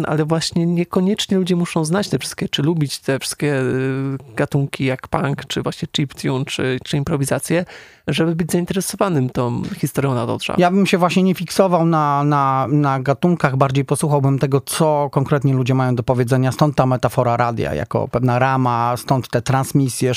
ale 0.06 0.24
właśnie 0.24 0.66
niekoniecznie 0.66 1.36
ludzie 1.36 1.56
muszą 1.56 1.84
znać 1.84 2.08
te 2.08 2.18
wszystkie, 2.18 2.48
czy 2.48 2.62
lubić 2.62 2.98
te 2.98 3.18
wszystkie 3.18 3.60
y, 3.60 4.18
gatunki 4.36 4.84
jak 4.84 5.08
punk, 5.08 5.46
czy 5.46 5.62
właśnie 5.62 5.88
chiptune, 5.88 6.44
czy, 6.44 6.78
czy 6.84 6.96
improwizację, 6.96 7.64
żeby 8.08 8.36
być 8.36 8.52
zainteresowanym 8.52 9.30
tą 9.30 9.62
historią 9.80 10.14
na 10.14 10.26
Dodrza. 10.26 10.54
Ja 10.58 10.70
bym 10.70 10.86
się 10.86 10.98
właśnie 10.98 11.22
nie 11.22 11.34
fiksował 11.34 11.86
na, 11.86 12.24
na, 12.24 12.66
na 12.70 13.00
gatunkach, 13.00 13.56
bardziej 13.56 13.84
posłuchałbym 13.84 14.38
tego, 14.38 14.60
co 14.60 15.08
konkretnie 15.12 15.54
ludzie 15.54 15.74
mają 15.74 15.94
do 15.94 16.02
powiedzenia, 16.02 16.52
stąd 16.52 16.76
ta 16.76 16.86
metafora 16.86 17.36
radia, 17.36 17.74
jako 17.74 18.08
pewna 18.08 18.38
rama, 18.38 18.94
stąd 18.96 19.28
te 19.28 19.42
transmisje, 19.42 20.14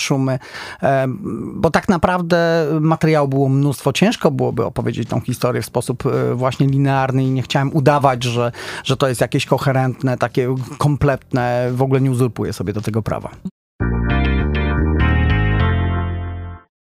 bo 1.54 1.72
tak 1.72 1.90
naprawdę 1.90 2.66
materiału 2.82 3.28
było 3.28 3.50
mnóstwo. 3.50 3.94
Ciężko 3.94 4.32
byłoby 4.32 4.66
opowiedzieć 4.66 5.10
tą 5.10 5.22
historię 5.22 5.62
w 5.62 5.66
sposób 5.66 6.06
e, 6.06 6.36
właśnie 6.36 6.68
linearny 6.68 7.24
i 7.24 7.32
nie 7.32 7.42
chciałem 7.42 7.76
udawać, 7.76 8.24
że, 8.24 8.52
że 8.84 8.98
to 8.98 9.08
jest 9.08 9.22
jakieś 9.22 9.46
koherentne, 9.46 10.18
takie 10.18 10.56
kompletne, 10.78 11.70
w 11.74 11.82
ogóle 11.82 12.02
nie 12.02 12.12
uzurpuję 12.12 12.54
sobie 12.54 12.74
do 12.74 12.82
tego 12.82 13.02
prawa. 13.02 13.30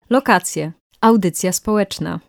Lokacje. 0.09 0.71
Audycja 1.01 1.51
społeczna. 1.51 2.19